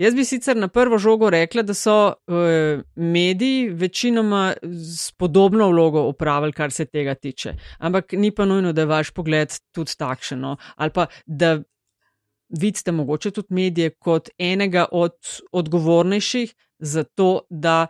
[0.00, 4.54] Jaz bi sicer na prvo žogo rekla, da so uh, mediji večinoma
[4.96, 7.54] s podobno vlogo upravili, kar se tega tiče.
[7.78, 10.40] Ampak ni pa nujno, da je vaš pogled tudi takšen.
[10.40, 10.56] No?
[10.76, 11.58] Ali pa da
[12.60, 15.14] vidite mogoče tudi medije kot enega od
[15.52, 17.86] odgovornejših za to, da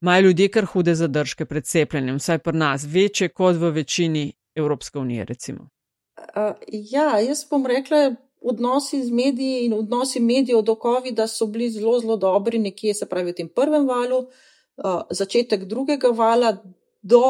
[0.00, 4.98] imajo ljudje kar hude zadržke pred cepljenjem, vsaj pri nas, večje kot v večini Evropske
[4.98, 5.24] unije.
[5.24, 5.68] Recimo.
[6.16, 11.70] Uh, ja, jaz bom rekla, odnosi z mediji in odnosi medijev do COVID-a so bili
[11.70, 16.56] zelo, zelo dobri, nekje se pravi v tem prvem valu, uh, začetek drugega vala,
[17.02, 17.22] do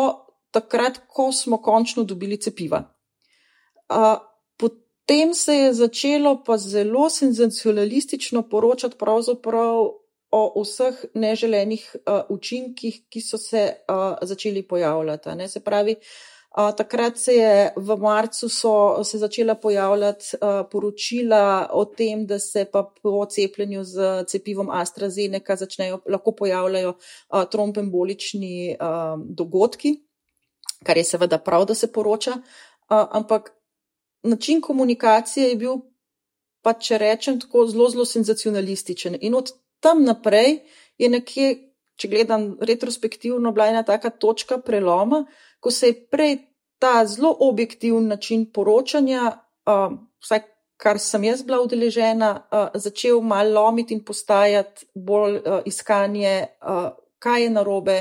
[0.51, 2.83] takrat, ko smo končno dobili cepiva.
[3.91, 4.19] Uh,
[4.57, 10.00] potem se je začelo pa zelo senzacionalistično poročati pravzaprav
[10.31, 15.35] o vseh neželenih uh, učinkih, ki so se uh, začeli pojavljati.
[15.35, 15.49] Ne?
[15.49, 18.49] Se pravi, uh, takrat se je v marcu
[19.05, 25.57] se začela pojavljati uh, poročila o tem, da se pa po cepljenju z cepivom AstraZeneca
[25.57, 29.97] začnejo lahko pojavljajo uh, trombembolični uh, dogodki,
[30.87, 33.51] kar je seveda prav, da se poroča, uh, ampak
[34.23, 35.81] način komunikacije je bil,
[36.63, 39.17] pa če rečem tako, zelo, zelo senzacionalističen.
[39.21, 40.61] In od tam naprej
[40.99, 41.49] je nekje,
[41.97, 45.25] če gledam retrospektivno, bila ena taka točka preloma,
[45.61, 46.37] ko se je prej
[46.81, 49.33] ta zelo objektiven način poročanja,
[49.69, 50.47] uh, vsaj
[50.81, 56.89] kar sem jaz bila udeležena, uh, začel malo lomiti in postajati bolj uh, iskanje, uh,
[57.21, 57.99] kaj je narobe,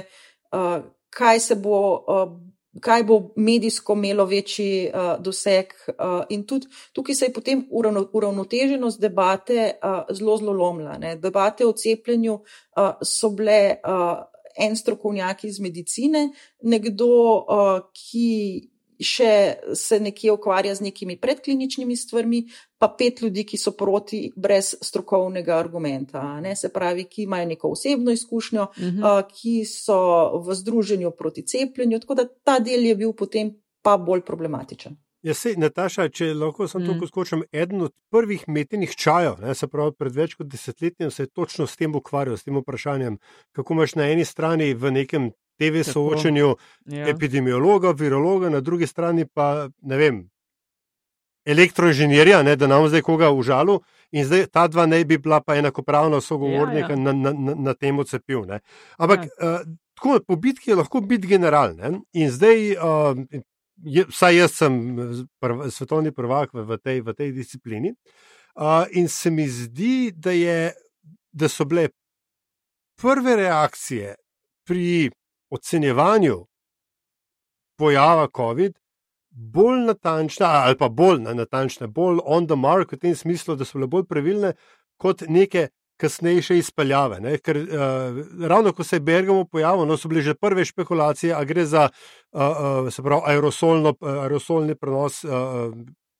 [0.55, 0.77] uh,
[1.09, 1.81] kaj se bo.
[2.07, 2.37] Uh,
[2.81, 8.03] Kaj bo medijsko imelo večji uh, doseg, uh, in tudi tukaj se je potem uravno,
[8.13, 10.97] uravnoteženost debate uh, zelo, zelo lomila.
[10.97, 11.15] Ne.
[11.15, 14.21] Debate o cepljenju uh, so bile uh,
[14.57, 16.29] en strokovnjak iz medicine,
[16.61, 19.33] nekdo, uh, ki še
[19.75, 22.43] se nekje ukvarja z nekimi predkliničnimi stvarmi,
[22.79, 26.23] pa pet ljudi, ki so proti, brez strokovnega argumenta.
[26.43, 26.55] Ne?
[26.55, 29.19] Se pravi, ki imajo neko osebno izkušnjo, uh -huh.
[29.19, 29.99] uh, ki so
[30.45, 31.99] v združenju proti cepljenju.
[31.99, 34.97] Tako da ta del je bil potem pa bolj problematičen.
[35.21, 36.99] Ja, se, Nataša, če lahko sem mm.
[36.99, 41.31] to skočil, eden od prvih metenih čajev, se pravi, pred več kot desetletjem se je
[41.35, 43.17] točno s tem ukvarjal, s tem vprašanjem,
[43.51, 45.91] kako imaš na eni strani v nekem TV Tako.
[45.91, 47.07] soočenju ja.
[47.11, 50.23] epidemiologa, virologa, na drugi strani pa ne vem,
[51.45, 53.79] elektroinženirja, ne, da nam zdaj koga užalu.
[54.11, 57.03] In zdaj ta dva ne bi bila pa enakopravna sogovornika ja, ja.
[57.03, 58.45] na, na, na, na tem cepivu.
[58.97, 59.59] Ampak ja.
[59.61, 61.75] uh, tako, po bitki je lahko biti general.
[61.75, 61.99] Ne?
[62.13, 63.41] In zdaj, uh,
[63.83, 64.79] je, vsaj jaz sem
[65.39, 67.93] prv, svetovni prvak v, v, tej, v tej disciplini.
[68.55, 70.73] Uh, in se mi zdi, da, je,
[71.31, 71.89] da so bile
[73.01, 74.15] prve reakcije
[74.67, 75.11] pri
[75.49, 76.45] ocenjevanju
[77.77, 78.77] pojava COVID
[79.31, 83.77] bolj natančne, ali pa bolj natančne, bolj on the mark, v tem smislu, da so
[83.77, 84.53] bile bolj pravilne
[84.97, 87.19] kot neke kasnejše izpeljave.
[87.19, 87.37] Ne?
[87.43, 91.43] Ker uh, ravno ko se je Bergamo pojavil, no, so bile že prve špekulacije, a
[91.43, 95.73] gre za uh, uh, pravi, aerosolno, aerosolni prenos uh,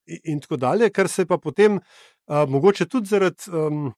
[0.06, 3.50] in tako dalje, kar se pa potem uh, mogoče tudi zaradi.
[3.52, 3.92] Um,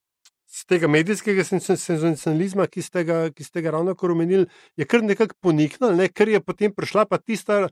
[0.52, 4.44] Z tega medijskega senzacionalizma, ki ste ga, ki ste ga ravno kar omenili,
[4.76, 6.10] je kar nekako poniknil, ne?
[6.12, 7.70] ker je potem prišla pa tista,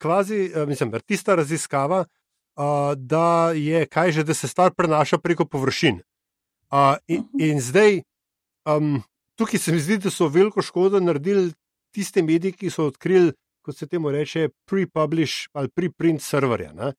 [0.00, 2.06] kvazi, mislim, tista raziskava,
[2.56, 6.00] uh, da je kaj že, da se stvar prenaša preko površin.
[6.72, 8.00] Uh, in, in zdaj,
[8.64, 9.02] um,
[9.36, 11.52] tukaj se mi zdi, da so veliko škodo naredili
[11.92, 16.92] tiste medije, ki so odkrili, kot se temu reče, pre-publish ali pre-print serverja.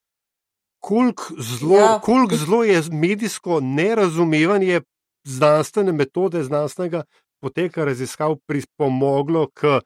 [0.79, 1.99] Koliko zelo, ja.
[2.03, 4.81] kolik zelo je medijsko nerazumevanje
[5.23, 7.03] znanstvene metode, znanstvenega
[7.41, 9.79] poteka raziskav pripomoglo k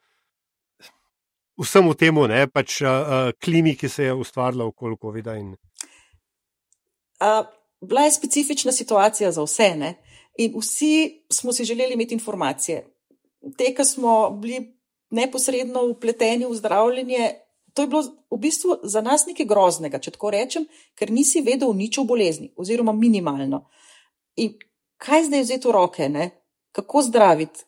[1.58, 5.38] vsemu temu, ne pač uh, klimi, ki se je ustvarila okoli COVID-a.
[5.38, 5.56] In...
[7.22, 7.46] Uh
[7.82, 9.96] bila je specifična situacija za vse, ne?
[10.38, 12.86] in vsi smo si želeli imeti informacije.
[13.58, 14.78] Te, ki smo bili
[15.10, 17.32] neposredno upleteni v zdravljenje,
[17.74, 21.74] to je bilo v bistvu za nas nekaj groznega, če tako rečem, ker nisi vedel
[21.74, 23.64] nič o bolezni, oziroma minimalno.
[24.36, 24.54] In
[24.98, 26.32] kaj zdaj vzeti v roke, ne?
[26.72, 27.68] kako zdraviti?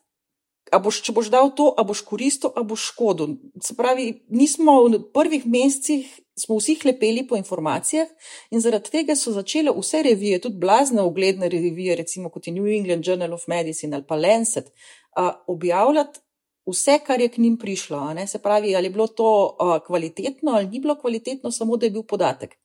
[0.70, 3.36] a boš, če boš dal to, a boš koristil, a boš škodil.
[3.64, 6.06] Se pravi, nismo v prvih mesecih,
[6.38, 8.08] smo vsi hlepeli po informacijah
[8.54, 12.70] in zaradi tega so začele vse revije, tudi blazne ugledne revije, recimo kot je New
[12.70, 14.70] England Journal of Medicine ali pa Lancet,
[15.50, 16.22] objavljati
[16.70, 18.00] vse, kar je k njim prišlo.
[18.26, 22.02] Se pravi, ali je bilo to kvalitetno ali ni bilo kvalitetno, samo da je bil
[22.02, 22.56] podatek.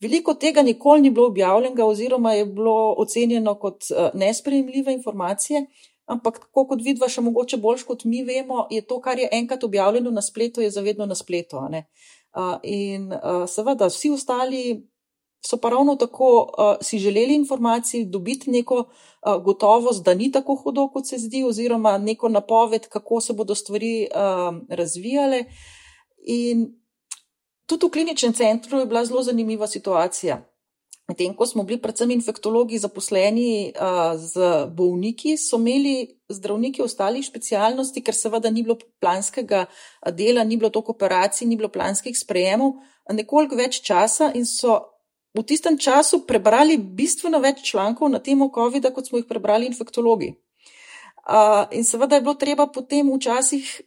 [0.00, 5.66] Veliko tega nikoli ni bilo objavljenega, oziroma je bilo ocenjeno kot nesprejemljive informacije,
[6.06, 9.64] ampak tako kot vidva, še mogoče bolj kot mi vemo, je to, kar je enkrat
[9.64, 11.60] objavljeno na spletu, je zavedno na spletu.
[12.62, 14.62] In uh, seveda, vsi ostali
[15.44, 20.54] so pa ravno tako uh, si želeli informacij, dobiti neko uh, gotovost, da ni tako
[20.54, 25.44] hudo, kot se zdi, oziroma neko napoved, kako se bodo stvari uh, razvijale.
[26.26, 26.66] In
[27.68, 30.40] tudi v kliničnem centru je bila zelo zanimiva situacija.
[31.08, 38.02] Medtem ko smo bili predvsem infektologi zaposleni uh, z bolniki, so imeli zdravniki ostalih specialnosti,
[38.04, 39.64] ker seveda ni bilo planskega
[40.12, 42.76] dela, ni bilo toliko operacij, ni bilo planskih sprejemov,
[43.12, 44.82] nekoliko več časa in so
[45.32, 50.34] v tistem času prebrali bistveno več člankov na temo COVID-a, kot smo jih prebrali infektologi.
[51.28, 53.80] Uh, in seveda je bilo treba potem včasih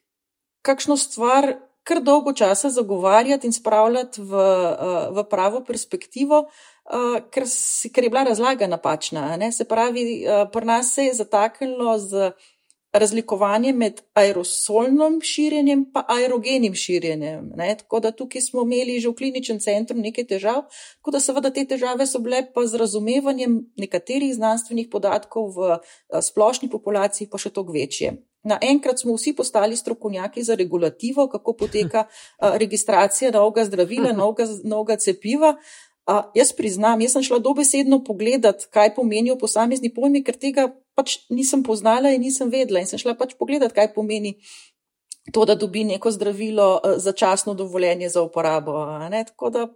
[0.66, 6.46] kakšno stvar kar dolgo časa zagovarjati in spravljati v, uh, v pravo perspektivo.
[6.86, 7.46] Uh, ker,
[7.94, 9.38] ker je bila razlaga napačna.
[9.38, 9.52] Ne?
[9.52, 12.32] Se pravi, uh, pri nas se je zataknilo z
[12.94, 17.52] razlikovanjem med aerosolnim širjenjem in aerogenim širjenjem.
[17.56, 17.76] Ne?
[17.78, 20.66] Tako da tukaj smo imeli že v kliničnem centru nekaj težav,
[21.00, 25.80] tako da seveda te težave so bile pa z razumevanjem nekaterih znanstvenih podatkov v
[26.22, 28.12] splošni populaciji pa še toliko večje.
[28.44, 34.98] Naenkrat smo vsi postali strokovnjaki za regulativo, kako poteka uh, registracija novega zdravila, novega, novega
[34.98, 35.56] cepiva.
[36.08, 41.20] Uh, jaz priznam, jaz sem šla dobesedno pogledat, kaj pomenijo posamezni pojmi, ker tega pač
[41.30, 42.82] nisem poznala in nisem vedela.
[42.82, 44.40] In sem šla pač pogledat, kaj pomeni
[45.34, 48.74] to, da dobi neko zdravilo začasno dovoljenje za uporabo.
[49.28, 49.68] Tako da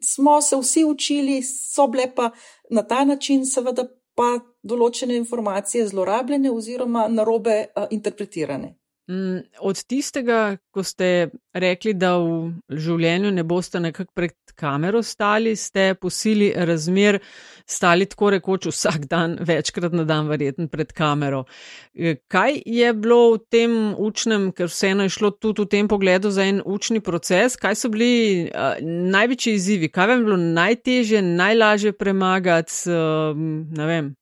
[0.00, 2.30] smo se vsi učili, so bile pa
[2.70, 4.38] na ta način, seveda, pa
[4.68, 8.74] določene informacije zlorabljene oziroma narobe uh, interpretirane.
[9.10, 15.54] Mm, od tistega, ko ste rekli, da v življenju ne boste nekako pred kamero stali,
[15.56, 17.16] ste po sili razmer
[17.64, 21.46] stali tako rekoč vsak dan, večkrat na dan, verjetno pred kamero.
[21.94, 26.28] E, kaj je bilo v tem učnem, ker vseeno je šlo tudi v tem pogledu
[26.28, 28.12] za en učni proces, kaj so bili
[28.52, 33.32] uh, največji izzivi, kaj vam je bilo najtežje, najlažje premagati, uh,
[33.72, 34.17] ne vem.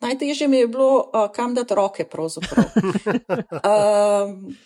[0.00, 2.04] Najtežje mi je bilo, uh, kam dati roke.
[3.64, 4.56] um,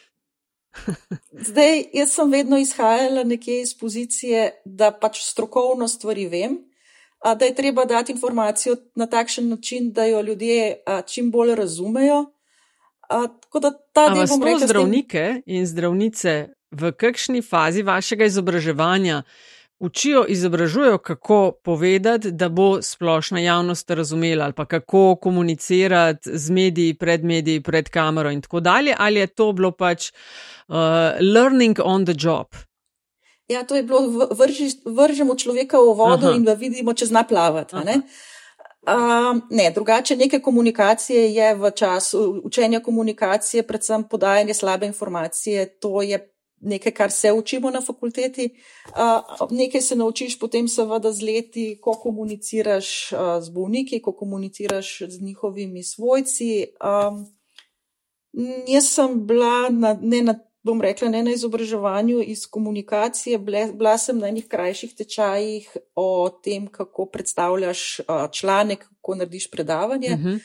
[1.49, 6.59] zdaj, jaz sem vedno izhajala nekje iz pozicije, da pač strokovno stvari vem,
[7.25, 11.55] uh, da je treba dati informacijo na takšen način, da jo ljudje uh, čim bolj
[11.55, 12.21] razumejo.
[12.21, 12.31] Uh,
[13.11, 19.23] Ampak smo zdravnike in zdravnice v kakšni fazi vašega izobraževanja?
[19.81, 26.95] Učijo, izobražujejo, kako povedati, da bo splošna javnost razumela, ali pa kako komunicirati z mediji,
[26.95, 30.13] pred mediji, pred kamero in tako dalje, ali je to bilo pač
[30.69, 30.77] uh,
[31.35, 32.47] learning on the job.
[33.49, 36.37] Ja, to je bilo, vrži, vržemo človeka v vodo Aha.
[36.37, 37.77] in ga vidimo, če zna plavati.
[37.85, 37.97] Ne?
[38.81, 46.03] Um, ne, drugače, neke komunikacije je v času učenja komunikacije, predvsem podajanje slabe informacije, to
[46.03, 46.30] je
[46.61, 48.49] nekaj, kar se učimo na fakulteti,
[49.51, 55.83] nekaj se naučiš potem, seveda, z leti, ko komuniciraš z bolniki, ko komuniciraš z njihovimi
[55.83, 56.67] svojci.
[58.69, 63.39] Jaz sem bila, na, ne na, bom rekla, ne na izobraževanju iz komunikacije,
[63.73, 68.01] bila sem na enih krajših tečajih o tem, kako predstavljaš
[68.33, 70.15] članek, kako narediš predavanje.
[70.15, 70.37] Uh mhm.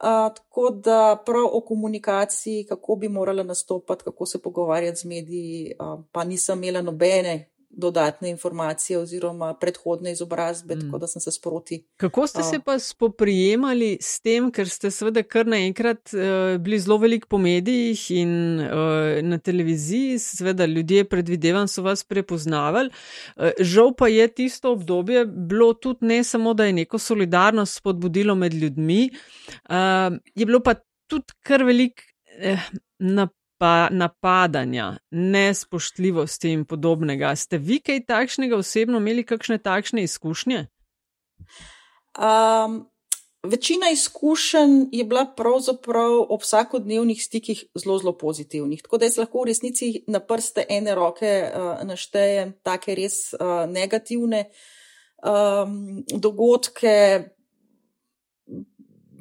[0.00, 5.72] -huh tako da prav o komunikaciji, kako bi morala nastopati, kako se pogovarjati z mediji,
[5.80, 10.80] uh, pa nisem imela nobene dodatne informacije oziroma predhodne izobrazbe, mm.
[10.80, 11.84] tako da sem se sproti.
[11.96, 16.96] Kako ste se pa spoprijemali s tem, ker ste seveda kar naenkrat uh, bili zelo
[16.98, 22.90] velik po medijih in uh, na televiziji, seveda ljudje predvidevam so vas prepoznavali.
[23.36, 28.34] Uh, žal pa je tisto obdobje bilo tudi ne samo, da je neko solidarnost spodbudilo
[28.34, 29.10] med ljudmi,
[29.70, 30.74] uh, je bilo pa
[31.08, 32.02] tudi kar velik
[32.38, 32.58] eh,
[33.58, 37.34] pa napadanja, nespoštljivosti in podobnega.
[37.36, 40.66] Ste vi kaj takšnega osebno imeli, kakšne takšne izkušnje?
[42.18, 42.86] Um,
[43.42, 48.82] večina izkušenj je bila pravzaprav ob vsakodnevnih stikih zelo, zelo pozitivnih.
[48.82, 53.66] Tako da jaz lahko v resnici na prste ene roke uh, naštejem take res uh,
[53.70, 54.44] negativne
[55.22, 57.24] um, dogodke.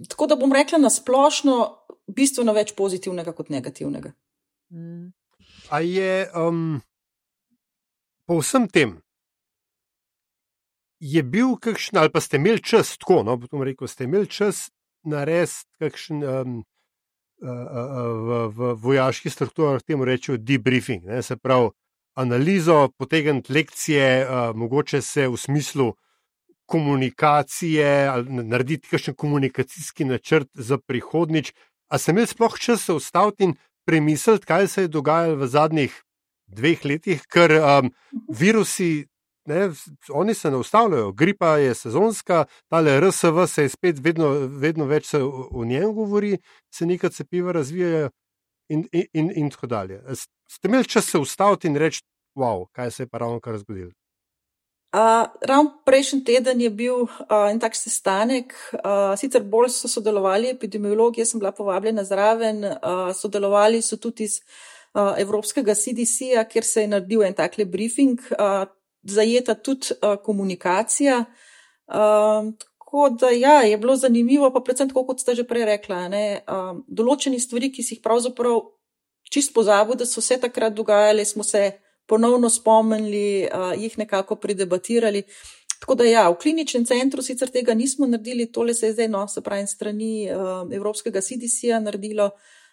[0.09, 1.57] Tako da bom rekla na splošno,
[2.07, 4.13] bistveno več pozitivnega kot negativnega.
[4.72, 5.11] Mm.
[5.70, 6.82] A je um,
[8.28, 8.97] po vsem tem,
[10.99, 14.72] je bil kakšen, ali pa ste imeli čas, tako, no, bom rekel, ste imeli čas
[15.03, 16.24] narediti kakšen.
[16.24, 16.57] Um,
[17.38, 21.70] V, v vojaških strukturah temu rečejo debriefing, ne, se pravi,
[22.18, 25.91] analizo, potegniti lekcije, uh, mogoče se v smislu
[26.65, 31.53] komunikacije ali narediti kakšen komunikacijski načrt za prihodnič.
[31.93, 33.53] A sem imel sploh čas se ustaviti in
[33.88, 35.93] premisliti, kaj se je dogajalo v zadnjih
[36.47, 37.91] dveh letih, ker um,
[38.27, 39.07] virusi
[39.47, 39.69] ne,
[40.11, 44.29] oni se ne ustavljajo, gripa je sezonska, tale RSV se je spet vedno,
[44.59, 46.38] vedno več o, o njem govori,
[46.73, 48.09] se neka cepiva razvijajo
[48.69, 50.01] in, in, in, in tako dalje.
[50.51, 52.03] Ste imeli čas se ustaviti in reči,
[52.35, 53.91] wow, kaj se je pa ravno kar zgodilo?
[54.95, 57.09] Uh, ravno prejšnji teden je bil uh,
[57.51, 63.11] en tak sestanek, uh, sicer bolj so sodelovali epidemiologi, jaz sem bila povabljena zraven, uh,
[63.11, 64.39] sodelovali so tudi iz
[64.95, 68.23] uh, Evropskega CDC-ja, kjer se je naredil en takle briefing.
[68.39, 68.63] Uh,
[69.07, 71.25] zajeta tudi uh, komunikacija.
[71.88, 76.07] Uh, tako da ja, je bilo zanimivo, pa predvsem tako, kot ste že prej rekla,
[76.07, 78.61] ne, uh, določeni stvari, ki si jih pravzaprav
[79.31, 81.71] čist pozabili, da so se takrat dogajale, smo se
[82.08, 83.47] ponovno spomnili,
[83.78, 85.24] jih nekako predebatirali.
[85.80, 89.28] Tako da ja, v kliničnem centru sicer tega nismo naredili, tole se je zdaj, no,
[89.28, 90.26] se pravi, strani
[90.74, 92.32] Evropskega CDC-ja naredilo.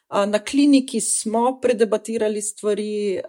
[0.09, 3.21] Na kliniki smo predebatirali stvari.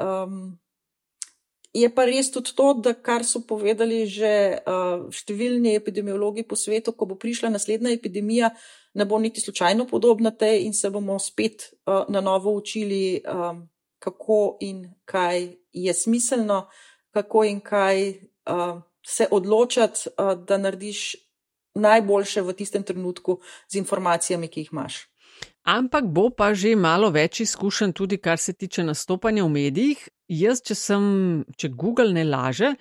[1.75, 4.61] Je pa res tudi to, da kar so povedali že
[5.11, 8.53] številni epidemiologi po svetu, ko bo prišla naslednja epidemija,
[8.95, 13.19] ne bo niti slučajno podobna tej in se bomo spet na novo učili,
[14.05, 16.67] kako in kaj je smiselno,
[17.15, 21.15] kako in kaj uh, se odločati, uh, da narediš
[21.75, 25.01] najboljše v tistem trenutku z informacijami, ki jih imaš.
[25.65, 30.03] Ampak bo pa že malo več izkušen tudi, kar se tiče nastopanja v medijih.
[30.29, 31.03] Jaz, če, sem,
[31.57, 32.71] če Google ne laže,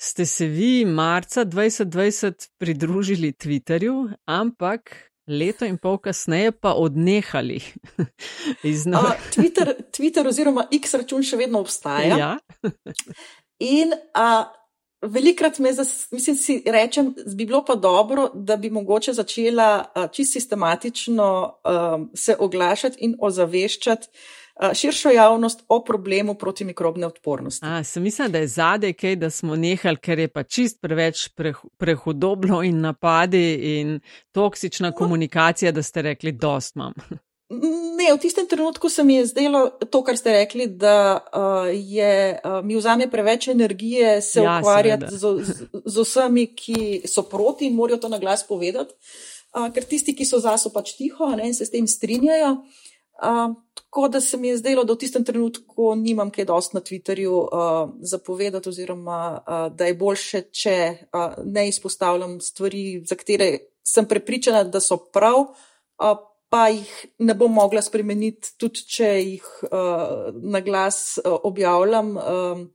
[0.00, 4.94] ste se vi marca 2020 pridružili Twitterju, ampak
[5.26, 7.60] leto in pol kasneje pa odnehali.
[8.62, 12.16] uh, Twitter, Twitter oziroma X račun še vedno obstaja.
[12.16, 12.32] Ja.
[13.58, 14.46] in uh,
[15.06, 20.06] Velikrat me, zas, mislim, si rečem, bi bilo pa dobro, da bi mogoče začela uh,
[20.10, 24.08] čist sistematično um, se oglašati in ozaveščati
[24.74, 27.66] širšo javnost o problemu protimikrobne odpornosti.
[27.66, 31.28] A, sem mislila, da je zadej kaj, da smo nehali, ker je pa čist preveč
[31.36, 34.00] preh, prehudobno in napadi in
[34.32, 36.94] toksična komunikacija, da ste rekli, dost imam.
[37.96, 42.40] Ne, v tistem trenutku se mi je zdelo to, kar ste rekli, da uh, je,
[42.44, 47.68] uh, mi vzame preveč energije se ja, ukvarjati z, z, z vsemi, ki so proti
[47.70, 48.96] in morajo to na glas povedati,
[49.54, 52.56] uh, ker tisti, ki so za, so pač tiho ne, in se s tem strinjajo.
[53.22, 53.54] Uh,
[53.90, 57.32] tako da se mi je zdelo, da v tistem trenutku nimam kaj dost na Twitterju
[57.32, 60.76] uh, zapovedati, oziroma uh, da je boljše, če
[61.12, 65.38] uh, ne izpostavljam stvari, za katere sem prepričana, da so prav.
[65.38, 66.18] Uh,
[66.48, 72.16] pa jih ne bom mogla spremeniti, tudi če jih uh, na glas uh, objavljam.
[72.16, 72.68] Um,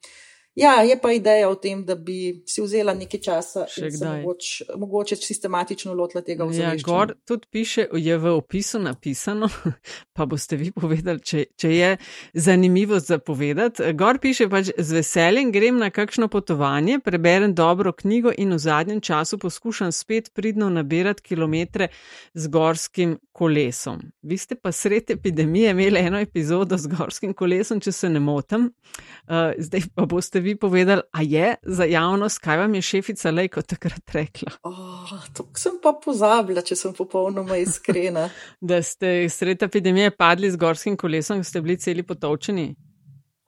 [0.56, 4.48] Ja, je pa ideja o tem, da bi si vzela nekaj časa in se mogoč,
[4.78, 6.74] mogoče sistematično lotila tega vzorja.
[6.74, 9.48] Ja, gor tudi piše, je v opisu napisano,
[10.16, 11.92] pa boste vi povedali, če, če je
[12.34, 13.94] zanimivo zapovedati.
[13.96, 19.00] Gor piše pač z veseljem grem na kakšno potovanje, preberem dobro knjigo in v zadnjem
[19.02, 21.88] času poskušam spet pridno nabirati kilometre
[22.34, 24.04] z gorskim kolesom.
[24.22, 28.68] Vi ste pa sred epidemije imeli eno epizodo z gorskim kolesom, če se ne motim.
[29.32, 33.62] Uh, zdaj pa boste vi povedali, a je za javnost, kaj vam je šefica Lejko
[33.62, 34.52] takrat rekla?
[34.64, 38.30] Oh, to sem pa pozabila, če sem popolnoma iskrena.
[38.72, 42.76] da ste sred epidemije padli z gorskim kolesom, ste bili celi potovčeni?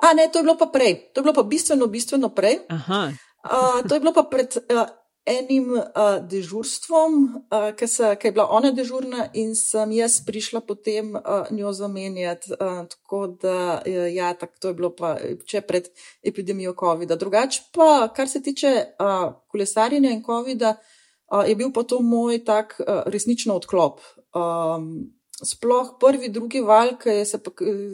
[0.04, 2.60] A ne, to je bilo pa prej, to je bilo pa bistveno, bistveno prej.
[2.70, 3.12] Aha.
[3.44, 4.58] Uh, to je bilo pa pred.
[4.72, 4.88] Uh,
[5.26, 7.14] enim uh, dežurstvom,
[7.52, 12.52] uh, ki je bila ona dežurna, in sem jaz prišla potem uh, njo zamenjati.
[12.52, 15.16] Uh, tako da, ja, tak, to je bilo pa
[15.46, 15.88] če pred
[16.24, 17.16] epidemijo COVID-a.
[17.16, 22.44] Drugače pa, kar se tiče uh, kolesarjenja in COVID-a, uh, je bil pa to moj
[22.46, 24.02] tak uh, resnično odklop.
[24.36, 25.14] Um,
[25.46, 27.40] sploh prvi, drugi val, ki je se,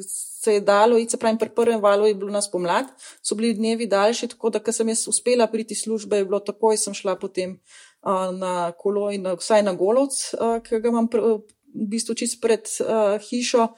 [0.08, 2.90] se je dalo, in se pravi, pri prvem valu je bilo nas pomlad,
[3.22, 6.78] so bili dnevi daljši, tako da, ker sem jaz uspela priti službe, je bilo takoj,
[6.78, 11.10] sem šla potem uh, na kolo in na, vsaj na golovc, uh, ki ga imam
[11.12, 11.26] pr,
[11.70, 13.70] v bistvu čist pred uh, hišo.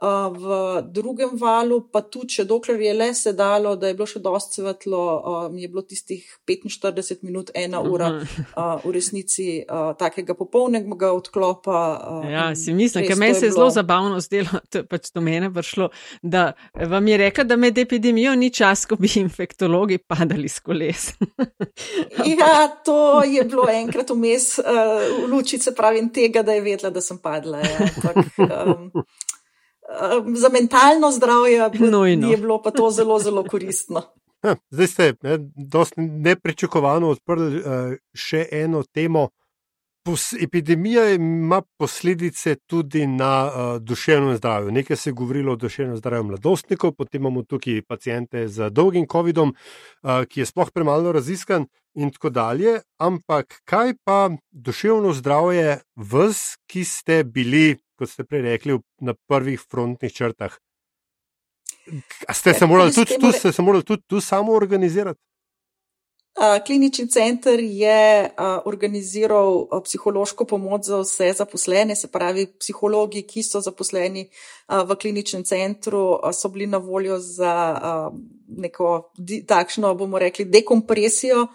[0.00, 4.20] V drugem valu, pa tudi, če dokler je le se dalo, da je bilo še
[4.22, 5.00] dosti svetlo,
[5.58, 9.64] je bilo tistih 45 minut, ena ura v resnici
[9.98, 11.80] takega popolnega odklopa.
[12.30, 15.50] Ja, si mislim, ker meni se je zelo zabavno zdelo, to je pač do mene
[15.54, 15.90] prišlo,
[16.22, 21.10] da vam je rekla, da med epidemijo ni čas, ko bi infektologi padali s koles.
[22.38, 27.18] ja, to je bilo enkrat vmes v lučice pravim tega, da je vedela, da sem
[27.18, 27.64] padla.
[27.66, 27.90] Ja.
[27.98, 29.04] Tak, um,
[30.34, 32.30] za mentalno zdravje Nojno.
[32.30, 34.02] je bilo pa to zelo, zelo koristno.
[34.42, 35.38] Ha, zdaj ste ne,
[35.96, 37.64] neprečakovano odprli uh,
[38.14, 39.28] še eno temo.
[40.08, 44.70] Pos, epidemija ima posledice tudi na uh, duševnem zdravju.
[44.72, 49.52] Nekaj se je govorilo o duševnem zdravju mladostnikov, potem imamo tukaj pacijente z dolgim COVID-om,
[49.52, 52.78] uh, ki je sploh premalo raziskan, in tako dalje.
[52.98, 59.60] Ampak kaj pa duševno zdravje vas, ki ste bili kot ste prej rekli, na prvih
[59.70, 60.54] frontnih črtah.
[62.32, 65.20] Ste se morali tudi tu, se morali tudi tu samo organizirati?
[66.66, 68.30] Klinični center je
[68.64, 74.28] organiziral psihološko pomoč za vse zaposlene, se pravi, psihologi, ki so zaposleni
[74.68, 77.54] v kliničnem centru, so bili na voljo za
[78.48, 79.10] neko
[79.46, 81.46] takšno, bomo rekli, dekompresijo.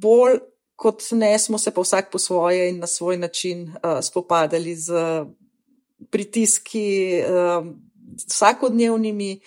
[0.00, 0.38] Bolj
[0.76, 3.72] kot ne, smo se pa vsak po svoje in na svoj način
[4.02, 4.92] spopadali z
[6.10, 7.22] pritiski,
[8.28, 9.40] vsakodnevnimi,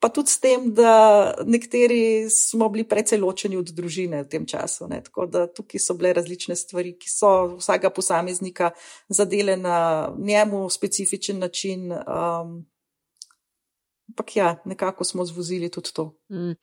[0.00, 4.88] pa tudi s tem, da nekateri smo bili precej ločeni od družine v tem času.
[4.90, 5.00] Ne?
[5.02, 8.70] Tako da tukaj so bile različne stvari, ki so vsakega posameznika
[9.08, 11.92] zadele na njemu specifičen način.
[11.92, 12.64] Um,
[14.06, 16.14] Ampak ja, nekako smo zvozili tudi to.
[16.30, 16.54] Mm.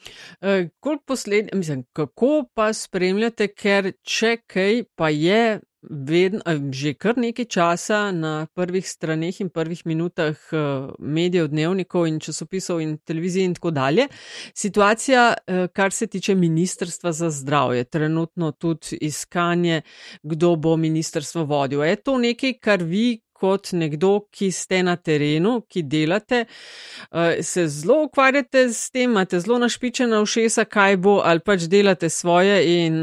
[0.42, 0.70] E,
[1.06, 5.60] posled, mislim, kako pa spremljate, ker če kaj pa je
[5.90, 10.62] vedno, že kar nekaj časa na prvih straneh in prvih minutah e,
[11.00, 14.08] medijev, dnevnikov in časopisov in televizij in tako dalje,
[14.54, 19.82] situacija, e, kar se tiče Ministrstva za zdravje, trenutno tudi iskanje,
[20.24, 21.84] kdo bo ministrstvo vodil.
[21.84, 27.68] Je to nekaj, kar vi kot nekdo, ki ste na terenu, ki delate, eh, se
[27.68, 32.96] zelo ukvarjate s tem, imate zelo našpičena ušesa, kaj bo, ali pač delate svoje in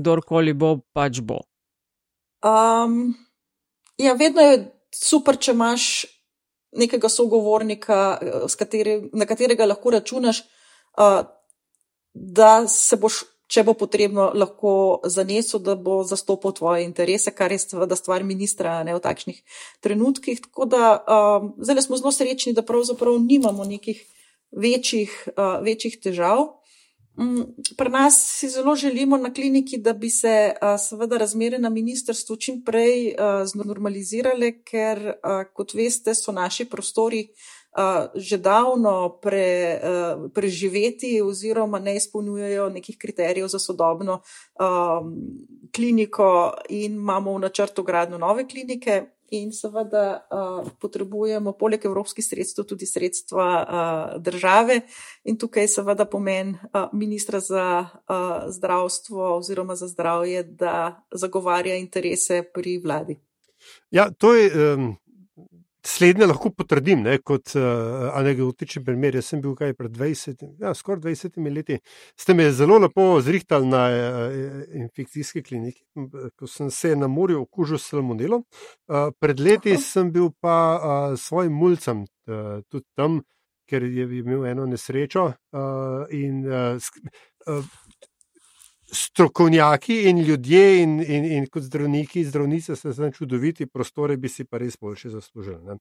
[0.00, 1.47] kdorkoli bo, pač bo.
[2.44, 3.14] Um,
[3.98, 4.60] ja, vedno je
[4.94, 6.06] super, če imaš
[6.78, 10.42] nekega sogovornika, eh, kateri, na katerega lahko računaš,
[11.00, 11.22] uh,
[12.14, 17.62] da se boš če bo potrebno, lahko zanesel, da bo zastopal tvoje interese, kar je
[17.62, 19.40] seveda stvar ministra ne, v takšnih
[19.84, 20.42] trenutkih.
[20.44, 24.04] Tako da um, zdaj smo zelo srečni, da pravzaprav nimamo nekih
[24.52, 26.44] večjih, uh, večjih težav.
[27.18, 32.36] Um, pri nas si zelo želimo na kliniki, da bi se seveda razmere na ministrstvu
[32.36, 33.14] čim prej
[33.44, 35.14] znormalizirale, ker,
[35.54, 37.28] kot veste, so naši prostori
[38.14, 39.80] že davno pre,
[40.34, 44.20] preživeti, oziroma ne izpolnjujejo nekih kriterijev za sodobno
[44.58, 45.12] um,
[45.74, 49.17] kliniko, in imamo v načrtu gradno nove klinike.
[49.30, 54.80] In seveda uh, potrebujemo, poleg evropskih sredstev, tudi sredstva uh, države,
[55.24, 62.42] in tukaj seveda pomen uh, ministra za uh, zdravstvo oziroma za zdravje, da zagovarja interese
[62.54, 63.18] pri vladi.
[63.90, 64.96] Ja, to je um,
[65.88, 69.16] Slednje lahko potrdim, ne, kot uh, anekdotičen primer.
[69.16, 71.78] Jaz sem bil kaj pred 20, ja, skoraj 20 leti.
[72.18, 74.36] Ste me zelo lepo zrihtali na uh,
[74.82, 75.86] infekcijski kliniki,
[76.36, 78.44] ko sem se na morju okužil s salmonelom.
[78.44, 79.82] Uh, pred leti Aha.
[79.86, 83.22] sem bil pa uh, svojim mulcem uh, tudi tam,
[83.68, 85.30] ker je imel eno nesrečo.
[85.56, 86.76] Uh, in, uh,
[87.48, 87.64] uh,
[88.92, 94.44] strokovnjaki in ljudje, in, in, in kot zdravniki, zdravnice, so zelo čudoviti, prostore bi si
[94.44, 95.78] pa res boljše zaslužili.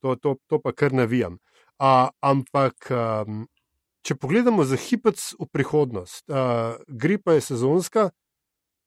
[0.00, 1.38] To, to, to pa kar navijam.
[1.78, 3.46] A, ampak, um,
[4.02, 8.08] če pogledamo za hipec v prihodnost, uh, gripa je sezonska,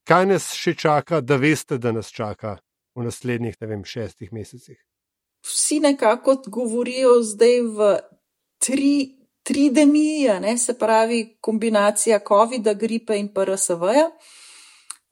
[0.08, 2.58] kaj nas še čaka, da veste, da nas čaka
[2.96, 4.80] v naslednjih, ne vem, šestih mesecih?
[5.48, 7.92] Vsi nekako govorijo zdaj v
[8.62, 14.10] tri tridemija, ne, se pravi kombinacija COVID-a, gripe in PRSV-ja.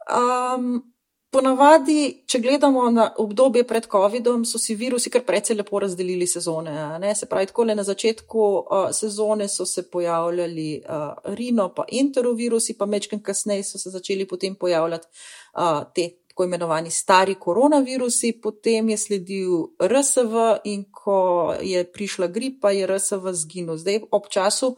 [0.10, 0.82] Um,
[1.30, 6.74] ponavadi, če gledamo na obdobje pred COVID-om, so si virusi kar precej lepo razdelili sezone.
[7.02, 11.86] Ne, se pravi, tako le na začetku uh, sezone so se pojavljali uh, rino, pa
[12.02, 15.08] enterovirusi, pa mečkem kasneje so se začeli potem pojavljati
[15.54, 16.10] uh, te
[16.40, 23.34] tako imenovani stari koronavirusi, potem je sledil RSV in ko je prišla gripa, je RSV
[23.34, 23.76] zginil.
[23.78, 24.78] Zdaj, ob času,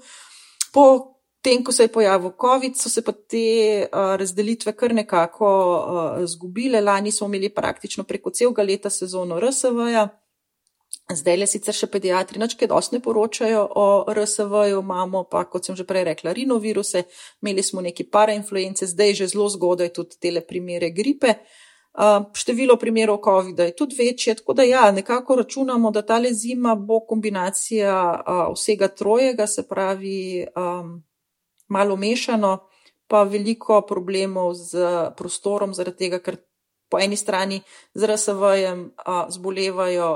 [0.74, 5.46] po tem, ko se je pojavil COVID, so se pa te uh, razdelitve kar nekako
[5.46, 6.82] uh, zgubile.
[6.82, 10.08] Lani smo imeli praktično preko celega leta sezono RSV-ja.
[11.10, 15.68] Zdaj le sicer še pediatri, noč kaj dosti ne poročajo o RSV-ju, imamo pa, kot
[15.68, 17.04] sem že prej rekla, rinoviruse,
[17.42, 21.42] imeli smo neki parainfluence, zdaj že zelo zgodaj tudi tele primere gripe.
[22.40, 27.02] Število primerov COVID-a je tudi večje, tako da ja, nekako računamo, da ta zima bo
[27.04, 28.24] kombinacija
[28.56, 31.04] vsega trojega, se pravi um,
[31.68, 32.70] malo mešano,
[33.08, 34.88] pa veliko problemov z
[35.18, 36.40] prostorom, zaradi tega, ker
[36.92, 37.62] po eni strani
[37.94, 38.92] z RSV-jem
[39.30, 40.10] zbolevajo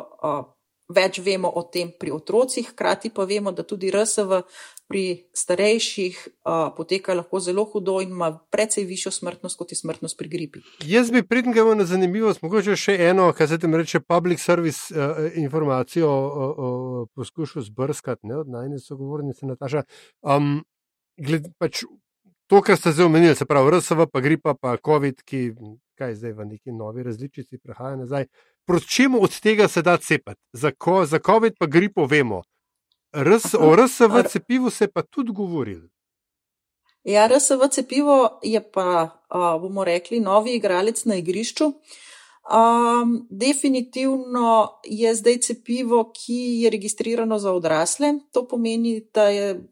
[0.90, 4.42] več vemo o tem pri otrocih, hkrati pa vemo, da tudi RSV
[4.86, 10.18] pri starejših uh, poteka lahko zelo hudo in ima precej višjo smrtnost kot je smrtnost
[10.18, 10.62] pri gripi.
[10.86, 14.94] Jaz bi pridem gremo na zanimivost, mogoče še eno, kar se tem reče public service
[14.94, 19.84] uh, informacijo uh, uh, poskušal zbrskati, ne od najne sogovornice Nataša.
[20.22, 20.60] Um,
[21.18, 21.82] gled, pač
[22.46, 25.48] to, kar ste zdaj omenili, se pravi RSV, pa gripa, pa COVID, ki
[25.98, 28.28] kaj zdaj v neki novi različici prehaja nazaj.
[28.66, 30.42] Proti čemu od tega se da cepati?
[30.54, 32.42] Za, ko, za COVID pa gripo vemo.
[33.14, 35.90] RS, o RSV cepivu se pa tudi govorili.
[37.04, 39.10] Ja, RSV cepivo je pa,
[39.62, 41.66] bomo rekli, novi igralec na igrišču.
[42.46, 48.14] Um, definitivno je zdaj cepivo, ki je registrirano za odrasle.
[48.32, 49.68] To pomeni, da je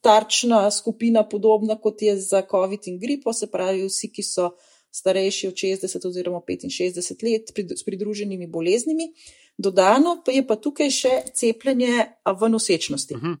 [0.00, 4.50] tarčna skupina podobna kot je za COVID in gripo, se pravi, vsi, ki so
[4.94, 9.12] starejši od 60 oziroma 65 let s pridruženimi boleznimi.
[9.58, 12.06] Dodano pa je pa tukaj še cepljenje
[12.40, 13.14] v nosečnosti.
[13.14, 13.32] Uh mhm.
[13.32, 13.40] -huh.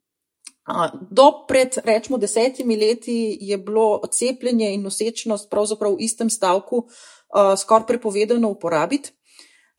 [1.10, 7.58] Do pred, rečemo, desetimi leti je bilo cepljenje in nosečnost pravzaprav v istem stavku uh,
[7.58, 9.12] skoraj prepovedano uporabiti.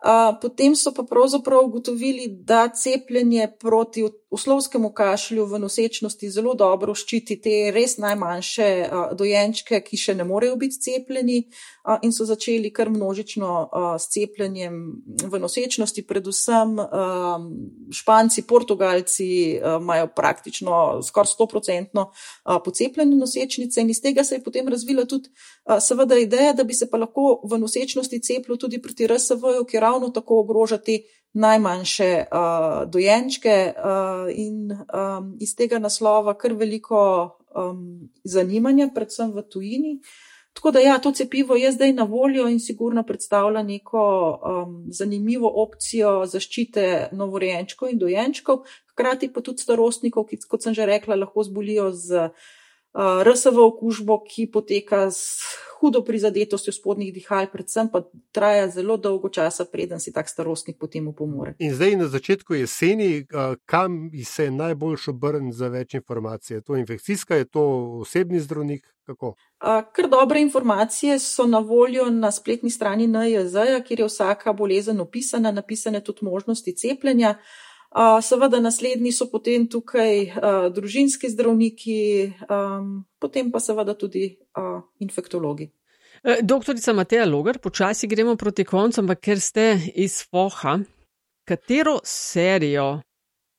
[0.06, 4.04] Uh, potem so pa pravzaprav ugotovili, da cepljenje proti
[4.36, 8.68] uslovskemu kašlju v nosečnosti zelo dobro ščiti te res najmanjše
[9.16, 11.40] dojenčke, ki še ne morejo biti cepljeni,
[12.04, 13.52] in so začeli kar množično
[14.02, 14.80] s cepljenjem
[15.24, 16.04] v nosečnosti.
[16.08, 16.76] Predvsem
[17.94, 19.30] Španci, Portugalci
[19.60, 25.30] imajo praktično skoraj 100-odstotno uh, pocepljene nosečnice, in iz tega se je potem razvila tudi,
[25.82, 30.10] seveda, ideja, da bi se pa lahko v nosečnosti cepilo tudi proti RSV-ju, ki ravno
[30.10, 31.00] tako ogroža te
[31.36, 37.02] najmanjše uh, dojenčke, uh, in um, iz tega naslova kar veliko
[37.56, 40.00] um, zanimanja, predvsem v tujini.
[40.56, 45.52] Tako da, ja, to cepivo je zdaj na voljo in sigurno predstavlja neko um, zanimivo
[45.64, 48.64] opcijo zaščite novorojenčkov in dojenčkov,
[48.94, 52.54] hkrati pa tudi starostnikov, ki, kot sem že rekla, lahko zbolijo z uh,
[52.96, 55.44] RSV okužbo, ki poteka s
[55.80, 61.08] hudo prizadetostjo spodnjih dihal, predvsem pa traja zelo dolgo časa, preden si tak starostnik potem
[61.08, 61.54] upomore.
[61.60, 63.26] In zdaj na začetku jeseni,
[63.66, 66.56] kam se je najbolj obrniti za več informacij?
[66.56, 67.64] Je to infekcijska, je to
[68.02, 68.88] osebni zdravnik?
[69.06, 69.36] Kako?
[69.92, 75.52] Kar dobre informacije so na voljo na spletni strani NJZ, kjer je vsaka bolezen opisana,
[75.52, 77.36] napisane tudi možnosti cepljenja.
[78.22, 80.34] Seveda, naslednji so potem tukaj
[80.76, 82.00] družinski zdravniki,
[83.24, 84.28] potem pa seveda tudi
[85.00, 85.70] infektologi.
[86.26, 89.66] E, doktorica Mateja Logar, počasi gremo proti koncu, ampak ker ste
[89.96, 90.80] iz Foha,
[91.48, 93.00] katero serijo,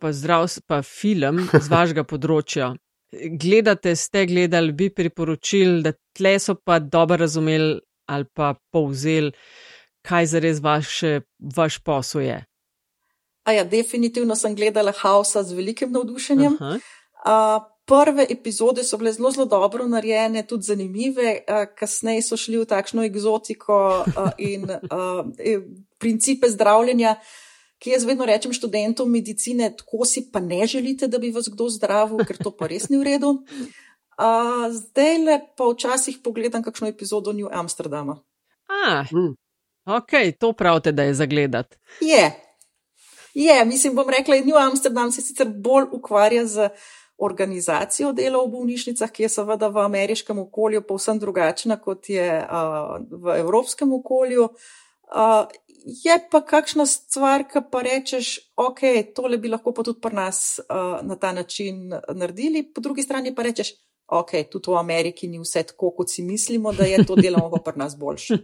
[0.03, 2.75] pa, zdravs, pa film z vašega področja
[3.13, 9.33] gledate, ste gledali, bi priporočili, da tle so pa dobro razumeli ali pa povzeli,
[10.07, 11.21] kaj zares vaše,
[11.57, 12.45] vaš posel je?
[13.47, 16.57] A ja, definitivno sem gledala Hausa z velikim navdušenjem.
[16.59, 22.59] Uh, prve epizode so bile zelo, zelo dobro narejene, tudi zanimive, uh, kasneje so šli
[22.59, 25.61] v takšno egzotiko uh, in uh,
[26.03, 27.15] principe zdravljenja,
[27.79, 31.69] ki jaz vedno rečem študentom medicine, tako si pa ne želite, da bi vas kdo
[31.71, 33.31] zdravil, ker to pa res ni v redu.
[34.17, 38.19] Uh, zdaj le pa včasih pogledam kakšno epizodo New Amsterdama.
[38.67, 39.37] Ah, mm.
[39.87, 41.79] ok, to pravite, da je zagledati.
[42.03, 42.11] Je.
[42.11, 42.46] Yeah.
[43.37, 46.69] Je, mislim, bom rekla, New Amsterdam se sicer bolj ukvarja z
[47.19, 52.97] organizacijo dela v bolnišnicah, ki je seveda v ameriškem okolju povsem drugačna kot je uh,
[53.11, 54.49] v evropskem okolju.
[54.49, 55.45] Uh,
[55.85, 58.81] je pa kakšna stvar, ki pa rečeš, ok,
[59.15, 63.35] tole bi lahko pa tudi pri nas uh, na ta način naredili, po drugi strani
[63.35, 63.75] pa rečeš,
[64.09, 67.61] ok, tudi v Ameriki ni vse tako, kot si mislimo, da je to delamo pa
[67.69, 68.39] pri nas boljše.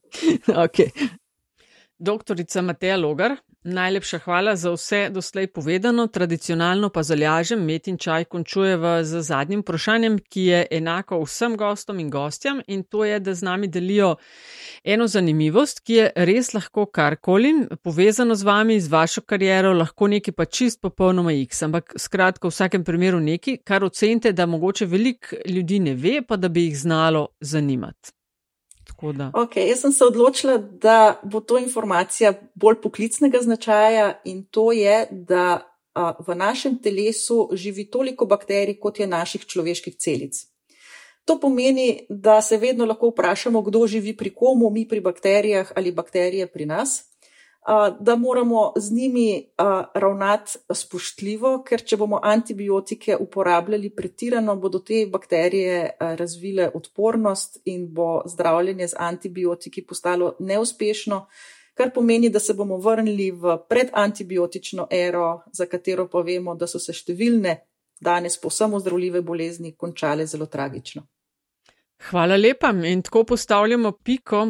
[0.64, 0.90] okay.
[2.00, 3.34] Doktorica Mateja Logar,
[3.64, 6.06] najlepša hvala za vse doslej povedano.
[6.06, 12.00] Tradicionalno pa zalažem met in čaj končujeva z zadnjim vprašanjem, ki je enako vsem gostom
[12.00, 14.14] in gostjam in to je, da z nami delijo
[14.84, 20.34] eno zanimivost, ki je res lahko karkoli povezano z vami, z vašo kariero, lahko nekaj
[20.34, 25.36] pa čist popolnoma x, ampak skratka v vsakem primeru nekaj, kar ocenite, da mogoče veliko
[25.44, 28.19] ljudi ne ve, pa da bi jih znalo zanimati.
[29.34, 35.06] Okay, jaz sem se odločila, da bo to informacija bolj poklicnega značaja in to je,
[35.10, 40.46] da a, v našem telesu živi toliko bakterij, kot je naših človeških celic.
[41.24, 45.92] To pomeni, da se vedno lahko vprašamo, kdo živi pri komu, mi pri bakterijah ali
[45.92, 47.09] bakterije pri nas
[48.00, 49.46] da moramo z njimi
[49.94, 58.22] ravnati spoštljivo, ker če bomo antibiotike uporabljali pretirano, bodo te bakterije razvile odpornost in bo
[58.26, 61.26] zdravljenje z antibiotiki postalo neuspešno,
[61.74, 66.78] kar pomeni, da se bomo vrnili v predantibiotično ero, za katero pa vemo, da so
[66.78, 67.56] se številne
[68.00, 71.06] danes posebno zdravljive bolezni končale zelo tragično.
[72.10, 74.46] Hvala lepa in tako postavljamo piko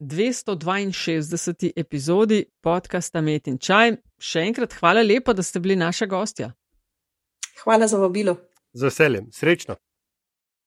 [0.00, 1.72] 262.
[1.76, 3.98] epizodi podcasta Met in Čaj.
[4.16, 6.54] Še enkrat hvala lepa, da ste bili naša gostja.
[7.60, 8.38] Hvala za vabilo.
[8.72, 9.76] Z veseljem, srečno.